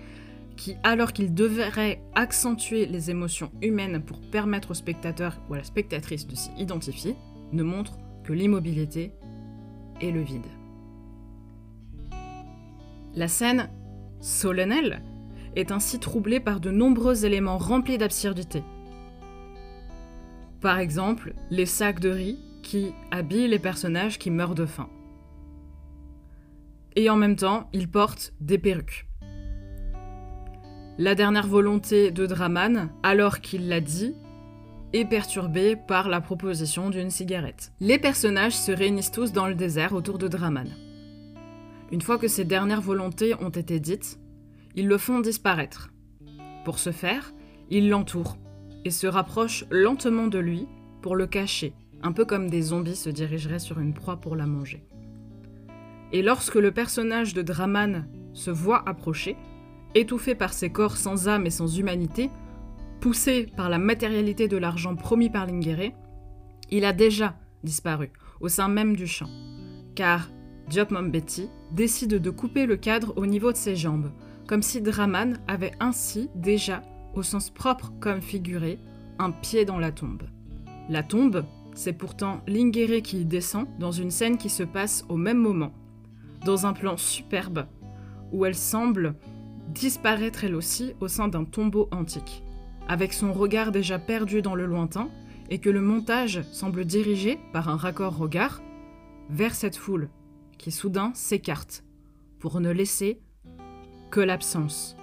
qui, 0.57 0.75
alors 0.83 1.13
qu'ils 1.13 1.33
devraient 1.33 2.01
accentuer 2.15 2.85
les 2.85 3.09
émotions 3.09 3.51
humaines 3.61 4.01
pour 4.01 4.19
permettre 4.19 4.71
au 4.71 4.73
spectateur 4.73 5.39
ou 5.49 5.53
à 5.53 5.57
la 5.57 5.63
spectatrice 5.63 6.27
de 6.27 6.35
s'y 6.35 6.51
identifier, 6.57 7.15
ne 7.53 7.63
montrent 7.63 7.97
que 8.23 8.33
l'immobilité 8.33 9.13
et 10.01 10.11
le 10.11 10.21
vide. 10.21 10.45
La 13.15 13.27
scène, 13.27 13.69
solennelle, 14.19 15.01
est 15.55 15.71
ainsi 15.71 15.99
troublée 15.99 16.39
par 16.39 16.59
de 16.59 16.69
nombreux 16.69 17.25
éléments 17.25 17.57
remplis 17.57 17.97
d'absurdité. 17.97 18.63
Par 20.61 20.79
exemple, 20.79 21.33
les 21.49 21.65
sacs 21.65 21.99
de 21.99 22.09
riz 22.09 22.39
qui 22.61 22.93
habillent 23.11 23.47
les 23.47 23.59
personnages 23.59 24.19
qui 24.19 24.29
meurent 24.29 24.55
de 24.55 24.65
faim. 24.65 24.89
Et 26.95 27.09
en 27.09 27.15
même 27.15 27.35
temps, 27.35 27.69
ils 27.73 27.89
portent 27.89 28.33
des 28.41 28.57
perruques. 28.57 29.07
La 30.99 31.13
dernière 31.13 31.45
volonté 31.45 32.09
de 32.09 32.25
Draman, 32.25 32.89
alors 33.03 33.39
qu'il 33.39 33.67
l'a 33.67 33.81
dit, 33.81 34.15
est 34.93 35.05
perturbée 35.05 35.75
par 35.75 36.09
la 36.09 36.21
proposition 36.21 36.89
d'une 36.89 37.11
cigarette. 37.11 37.71
Les 37.79 37.99
personnages 37.99 38.57
se 38.57 38.71
réunissent 38.71 39.11
tous 39.11 39.31
dans 39.31 39.45
le 39.45 39.53
désert 39.53 39.93
autour 39.93 40.17
de 40.17 40.27
Draman. 40.27 40.67
Une 41.91 42.01
fois 42.01 42.17
que 42.17 42.27
ces 42.27 42.45
dernières 42.45 42.81
volontés 42.81 43.35
ont 43.35 43.51
été 43.51 43.79
dites, 43.79 44.19
ils 44.75 44.87
le 44.87 44.97
font 44.97 45.19
disparaître. 45.19 45.91
Pour 46.65 46.79
ce 46.79 46.91
faire, 46.91 47.31
ils 47.69 47.89
l'entourent 47.89 48.39
et 48.83 48.89
se 48.89 49.05
rapprochent 49.05 49.65
lentement 49.69 50.25
de 50.25 50.39
lui 50.39 50.67
pour 51.03 51.15
le 51.15 51.27
cacher, 51.27 51.75
un 52.01 52.11
peu 52.11 52.25
comme 52.25 52.49
des 52.49 52.63
zombies 52.63 52.95
se 52.95 53.11
dirigeraient 53.11 53.59
sur 53.59 53.79
une 53.79 53.93
proie 53.93 54.17
pour 54.17 54.35
la 54.35 54.47
manger. 54.47 54.83
Et 56.11 56.23
lorsque 56.23 56.55
le 56.55 56.71
personnage 56.71 57.35
de 57.35 57.43
Draman 57.43 58.07
se 58.33 58.49
voit 58.49 58.81
approcher, 58.89 59.35
étouffé 59.95 60.35
par 60.35 60.53
ses 60.53 60.69
corps 60.69 60.97
sans 60.97 61.27
âme 61.27 61.45
et 61.45 61.51
sans 61.51 61.77
humanité, 61.77 62.29
poussé 62.99 63.47
par 63.55 63.69
la 63.69 63.77
matérialité 63.77 64.47
de 64.47 64.57
l'argent 64.57 64.95
promis 64.95 65.29
par 65.29 65.45
Lingueré, 65.45 65.93
il 66.69 66.85
a 66.85 66.93
déjà 66.93 67.35
disparu 67.63 68.11
au 68.39 68.49
sein 68.49 68.67
même 68.67 68.95
du 68.95 69.07
champ, 69.07 69.29
car 69.95 70.29
Diop 70.69 70.93
Betty 71.09 71.49
décide 71.71 72.15
de 72.15 72.29
couper 72.29 72.65
le 72.65 72.75
cadre 72.75 73.13
au 73.15 73.25
niveau 73.25 73.51
de 73.51 73.57
ses 73.57 73.75
jambes, 73.75 74.11
comme 74.47 74.61
si 74.61 74.81
Draman 74.81 75.39
avait 75.47 75.71
ainsi 75.79 76.29
déjà, 76.35 76.81
au 77.15 77.23
sens 77.23 77.49
propre 77.49 77.93
comme 77.99 78.21
figuré, 78.21 78.79
un 79.19 79.31
pied 79.31 79.65
dans 79.65 79.79
la 79.79 79.91
tombe. 79.91 80.23
La 80.89 81.03
tombe, 81.03 81.45
c'est 81.73 81.93
pourtant 81.93 82.41
Lingueré 82.47 83.01
qui 83.01 83.21
y 83.21 83.25
descend 83.25 83.67
dans 83.79 83.91
une 83.91 84.11
scène 84.11 84.37
qui 84.37 84.49
se 84.49 84.63
passe 84.63 85.05
au 85.09 85.17
même 85.17 85.37
moment, 85.37 85.73
dans 86.45 86.65
un 86.65 86.73
plan 86.73 86.97
superbe, 86.97 87.65
où 88.31 88.45
elle 88.45 88.55
semble 88.55 89.15
disparaître 89.67 90.43
elle 90.43 90.55
aussi 90.55 90.93
au 90.99 91.07
sein 91.07 91.27
d'un 91.27 91.43
tombeau 91.43 91.87
antique, 91.91 92.43
avec 92.87 93.13
son 93.13 93.33
regard 93.33 93.71
déjà 93.71 93.99
perdu 93.99 94.41
dans 94.41 94.55
le 94.55 94.65
lointain, 94.65 95.09
et 95.49 95.59
que 95.59 95.69
le 95.69 95.81
montage 95.81 96.41
semble 96.51 96.85
diriger, 96.85 97.39
par 97.53 97.69
un 97.69 97.77
raccord 97.77 98.17
regard, 98.17 98.61
vers 99.29 99.55
cette 99.55 99.77
foule, 99.77 100.09
qui 100.57 100.71
soudain 100.71 101.11
s'écarte, 101.13 101.83
pour 102.39 102.59
ne 102.59 102.71
laisser 102.71 103.21
que 104.11 104.19
l'absence, 104.19 104.97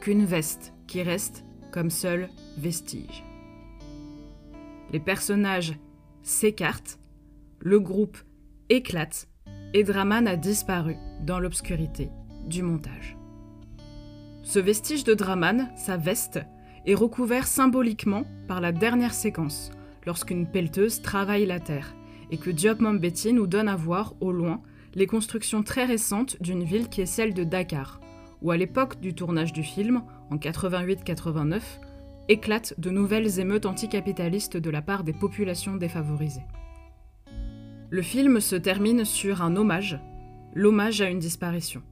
qu'une 0.00 0.24
veste 0.24 0.74
qui 0.86 1.02
reste 1.02 1.44
comme 1.72 1.90
seul 1.90 2.28
vestige. 2.58 3.24
Les 4.92 5.00
personnages 5.00 5.78
s'écartent, 6.22 6.98
le 7.58 7.80
groupe 7.80 8.18
éclate, 8.68 9.28
et 9.74 9.82
Draman 9.82 10.26
a 10.26 10.36
disparu 10.36 10.96
dans 11.22 11.38
l'obscurité 11.38 12.08
du 12.46 12.62
montage. 12.62 13.16
Ce 14.46 14.60
vestige 14.60 15.02
de 15.02 15.12
Draman, 15.12 15.68
sa 15.74 15.96
veste, 15.96 16.38
est 16.86 16.94
recouvert 16.94 17.48
symboliquement 17.48 18.22
par 18.46 18.60
la 18.60 18.70
dernière 18.70 19.12
séquence, 19.12 19.72
lorsqu'une 20.06 20.46
pelleteuse 20.46 21.02
travaille 21.02 21.46
la 21.46 21.58
terre, 21.58 21.96
et 22.30 22.36
que 22.36 22.50
Diop 22.50 22.78
Mambeti 22.78 23.32
nous 23.32 23.48
donne 23.48 23.66
à 23.68 23.74
voir, 23.74 24.14
au 24.20 24.30
loin, 24.30 24.62
les 24.94 25.08
constructions 25.08 25.64
très 25.64 25.84
récentes 25.84 26.40
d'une 26.40 26.62
ville 26.62 26.88
qui 26.88 27.00
est 27.00 27.06
celle 27.06 27.34
de 27.34 27.42
Dakar, 27.42 28.00
où 28.40 28.52
à 28.52 28.56
l'époque 28.56 29.00
du 29.00 29.16
tournage 29.16 29.52
du 29.52 29.64
film, 29.64 30.04
en 30.30 30.36
88-89, 30.36 31.60
éclatent 32.28 32.78
de 32.78 32.90
nouvelles 32.90 33.40
émeutes 33.40 33.66
anticapitalistes 33.66 34.56
de 34.56 34.70
la 34.70 34.80
part 34.80 35.02
des 35.02 35.12
populations 35.12 35.74
défavorisées. 35.74 36.46
Le 37.90 38.02
film 38.02 38.38
se 38.38 38.54
termine 38.54 39.04
sur 39.04 39.42
un 39.42 39.56
hommage, 39.56 39.98
l'hommage 40.54 41.02
à 41.02 41.10
une 41.10 41.18
disparition. 41.18 41.82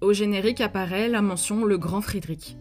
Au 0.00 0.12
générique 0.12 0.60
apparaît 0.60 1.08
la 1.08 1.22
mention 1.22 1.64
Le 1.64 1.76
Grand 1.76 2.00
Friedrich. 2.00 2.56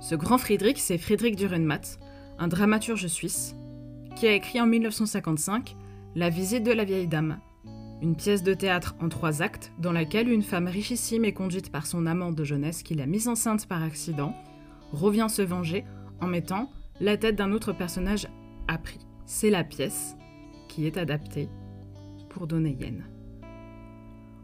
Ce 0.00 0.16
Grand 0.16 0.38
Friedrich, 0.38 0.78
c'est 0.78 0.98
Friedrich 0.98 1.36
Dürrenmatt, 1.36 2.00
un 2.36 2.48
dramaturge 2.48 3.06
suisse, 3.06 3.54
qui 4.16 4.26
a 4.26 4.32
écrit 4.32 4.60
en 4.60 4.66
1955 4.66 5.76
La 6.16 6.30
visite 6.30 6.64
de 6.64 6.72
la 6.72 6.84
vieille 6.84 7.06
dame, 7.06 7.38
une 8.02 8.16
pièce 8.16 8.42
de 8.42 8.54
théâtre 8.54 8.96
en 9.00 9.08
trois 9.08 9.40
actes 9.40 9.72
dans 9.78 9.92
laquelle 9.92 10.28
une 10.28 10.42
femme 10.42 10.66
richissime 10.66 11.24
est 11.24 11.32
conduite 11.32 11.70
par 11.70 11.86
son 11.86 12.06
amant 12.06 12.32
de 12.32 12.42
jeunesse 12.42 12.82
qui 12.82 12.96
l'a 12.96 13.06
mise 13.06 13.28
enceinte 13.28 13.68
par 13.68 13.84
accident, 13.84 14.34
revient 14.92 15.28
se 15.30 15.42
venger 15.42 15.84
en 16.20 16.26
mettant 16.26 16.72
la 17.00 17.16
tête 17.16 17.36
d'un 17.36 17.52
autre 17.52 17.72
personnage 17.72 18.26
à 18.66 18.78
prix. 18.78 19.06
C'est 19.26 19.50
la 19.50 19.62
pièce 19.62 20.16
qui 20.68 20.88
est 20.88 20.96
adaptée 20.96 21.48
pour 22.28 22.48
donner 22.48 22.76
Yen. 22.80 23.04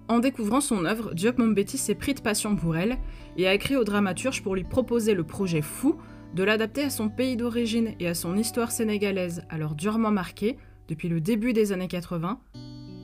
En 0.07 0.19
découvrant 0.19 0.61
son 0.61 0.85
œuvre, 0.85 1.15
Diop 1.15 1.39
Mombeti 1.39 1.79
s'est 1.79 1.95
pris 1.95 2.13
de 2.13 2.21
passion 2.21 2.57
pour 2.57 2.77
elle 2.77 2.99
et 3.39 3.49
a 3.49 3.55
écrit 3.55 3.77
au 3.77 3.85
dramaturge 3.85 4.43
pour 4.43 4.55
lui 4.55 4.65
proposer 4.65 5.15
le 5.15 5.25
projet 5.25 5.63
fou 5.63 5.97
de 6.35 6.43
l'adapter 6.43 6.83
à 6.83 6.91
son 6.91 7.09
pays 7.09 7.37
d'origine 7.37 7.95
et 8.01 8.09
à 8.09 8.15
son 8.15 8.37
histoire 8.37 8.71
sénégalaise, 8.71 9.45
alors 9.49 9.75
durement 9.75 10.11
marquée, 10.11 10.59
depuis 10.89 11.09
le 11.09 11.21
début 11.21 11.55
des 11.55 11.73
années 11.73 11.89
80, 11.89 12.39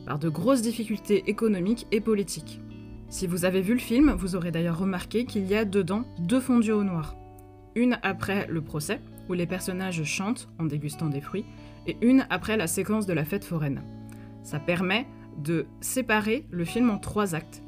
par 0.05 0.19
de 0.19 0.29
grosses 0.29 0.61
difficultés 0.61 1.25
économiques 1.27 1.87
et 1.91 2.01
politiques. 2.01 2.61
Si 3.09 3.27
vous 3.27 3.45
avez 3.47 3.63
vu 3.63 3.73
le 3.73 3.81
film, 3.81 4.13
vous 4.13 4.37
aurez 4.37 4.51
d'ailleurs 4.51 4.79
remarqué 4.79 5.25
qu'il 5.25 5.47
y 5.47 5.55
a 5.55 5.65
dedans 5.65 6.05
deux 6.19 6.41
fondus 6.41 6.73
au 6.73 6.85
noir. 6.85 7.17
Une 7.77 7.99
après 8.03 8.47
le 8.49 8.61
procès, 8.61 9.01
où 9.29 9.33
les 9.33 9.47
personnages 9.47 10.03
chantent 10.05 10.49
en 10.59 10.65
dégustant 10.65 11.09
des 11.09 11.21
fruits, 11.21 11.47
et 11.87 11.97
une 12.03 12.27
après 12.29 12.57
la 12.57 12.67
séquence 12.67 13.07
de 13.07 13.13
la 13.15 13.25
fête 13.25 13.45
foraine. 13.45 13.83
Ça 14.43 14.59
permet 14.59 15.07
de 15.43 15.67
séparer 15.81 16.47
le 16.51 16.65
film 16.65 16.91
en 16.91 16.99
trois 16.99 17.35
actes. 17.35 17.63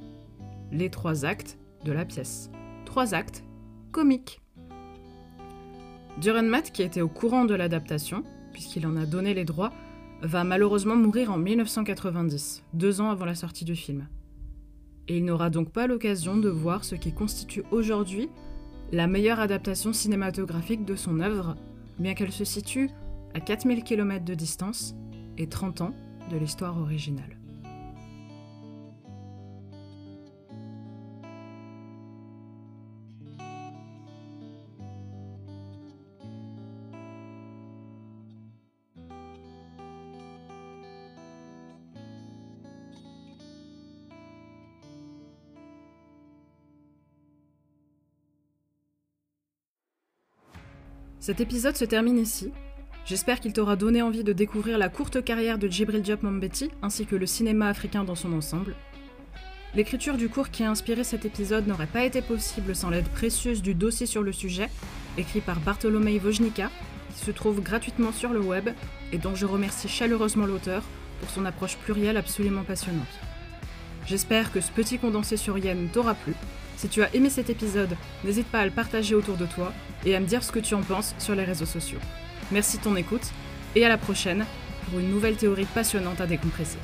Les 0.70 0.90
trois 0.90 1.24
actes 1.24 1.58
de 1.84 1.92
la 1.92 2.04
pièce. 2.04 2.50
Trois 2.84 3.14
actes 3.14 3.44
comiques. 3.90 4.40
Matt, 6.44 6.72
qui 6.72 6.82
était 6.82 7.00
au 7.00 7.08
courant 7.08 7.44
de 7.44 7.54
l'adaptation, 7.54 8.22
puisqu'il 8.52 8.86
en 8.86 8.96
a 8.96 9.06
donné 9.06 9.34
les 9.34 9.44
droits, 9.44 9.72
va 10.22 10.44
malheureusement 10.44 10.96
mourir 10.96 11.32
en 11.32 11.38
1990, 11.38 12.62
deux 12.74 13.00
ans 13.00 13.10
avant 13.10 13.24
la 13.24 13.34
sortie 13.34 13.64
du 13.64 13.74
film. 13.74 14.06
Et 15.08 15.18
il 15.18 15.24
n'aura 15.24 15.50
donc 15.50 15.70
pas 15.70 15.86
l'occasion 15.86 16.36
de 16.36 16.48
voir 16.48 16.84
ce 16.84 16.94
qui 16.94 17.12
constitue 17.12 17.64
aujourd'hui 17.72 18.28
la 18.92 19.06
meilleure 19.06 19.40
adaptation 19.40 19.92
cinématographique 19.92 20.84
de 20.84 20.94
son 20.94 21.20
œuvre, 21.20 21.56
bien 21.98 22.14
qu'elle 22.14 22.30
se 22.30 22.44
situe 22.44 22.90
à 23.34 23.40
4000 23.40 23.82
km 23.82 24.24
de 24.24 24.34
distance 24.34 24.94
et 25.38 25.48
30 25.48 25.80
ans 25.80 25.94
de 26.30 26.36
l'histoire 26.36 26.78
originale. 26.78 27.41
Cet 51.22 51.40
épisode 51.40 51.76
se 51.76 51.84
termine 51.84 52.18
ici. 52.18 52.50
J'espère 53.04 53.38
qu'il 53.38 53.52
t'aura 53.52 53.76
donné 53.76 54.02
envie 54.02 54.24
de 54.24 54.32
découvrir 54.32 54.76
la 54.76 54.88
courte 54.88 55.22
carrière 55.22 55.56
de 55.56 55.68
Djibril 55.68 56.02
Diop 56.02 56.24
Mambeti 56.24 56.68
ainsi 56.82 57.06
que 57.06 57.14
le 57.14 57.26
cinéma 57.26 57.68
africain 57.68 58.02
dans 58.02 58.16
son 58.16 58.32
ensemble. 58.32 58.74
L'écriture 59.76 60.16
du 60.16 60.28
cours 60.28 60.50
qui 60.50 60.64
a 60.64 60.70
inspiré 60.70 61.04
cet 61.04 61.24
épisode 61.24 61.68
n'aurait 61.68 61.86
pas 61.86 62.04
été 62.04 62.22
possible 62.22 62.74
sans 62.74 62.90
l'aide 62.90 63.06
précieuse 63.06 63.62
du 63.62 63.72
dossier 63.72 64.06
sur 64.06 64.24
le 64.24 64.32
sujet, 64.32 64.68
écrit 65.16 65.40
par 65.40 65.60
Bartolomei 65.60 66.18
Wojnika, 66.18 66.72
qui 67.14 67.24
se 67.24 67.30
trouve 67.30 67.62
gratuitement 67.62 68.10
sur 68.10 68.32
le 68.32 68.40
web 68.40 68.70
et 69.12 69.18
dont 69.18 69.36
je 69.36 69.46
remercie 69.46 69.88
chaleureusement 69.88 70.46
l'auteur 70.46 70.82
pour 71.20 71.30
son 71.30 71.44
approche 71.44 71.76
plurielle 71.76 72.16
absolument 72.16 72.64
passionnante. 72.64 73.20
J'espère 74.06 74.50
que 74.50 74.60
ce 74.60 74.72
petit 74.72 74.98
condensé 74.98 75.36
sur 75.36 75.56
Yen 75.56 75.88
t'aura 75.88 76.14
plu. 76.14 76.34
Si 76.82 76.88
tu 76.88 77.00
as 77.00 77.14
aimé 77.14 77.30
cet 77.30 77.48
épisode, 77.48 77.96
n'hésite 78.24 78.48
pas 78.48 78.58
à 78.58 78.64
le 78.64 78.72
partager 78.72 79.14
autour 79.14 79.36
de 79.36 79.46
toi 79.46 79.72
et 80.04 80.16
à 80.16 80.20
me 80.20 80.26
dire 80.26 80.42
ce 80.42 80.50
que 80.50 80.58
tu 80.58 80.74
en 80.74 80.82
penses 80.82 81.14
sur 81.20 81.36
les 81.36 81.44
réseaux 81.44 81.64
sociaux. 81.64 82.00
Merci 82.50 82.78
de 82.78 82.82
ton 82.82 82.96
écoute 82.96 83.30
et 83.76 83.86
à 83.86 83.88
la 83.88 83.98
prochaine 83.98 84.44
pour 84.90 84.98
une 84.98 85.08
nouvelle 85.08 85.36
théorie 85.36 85.68
passionnante 85.72 86.20
à 86.20 86.26
décompresser. 86.26 86.78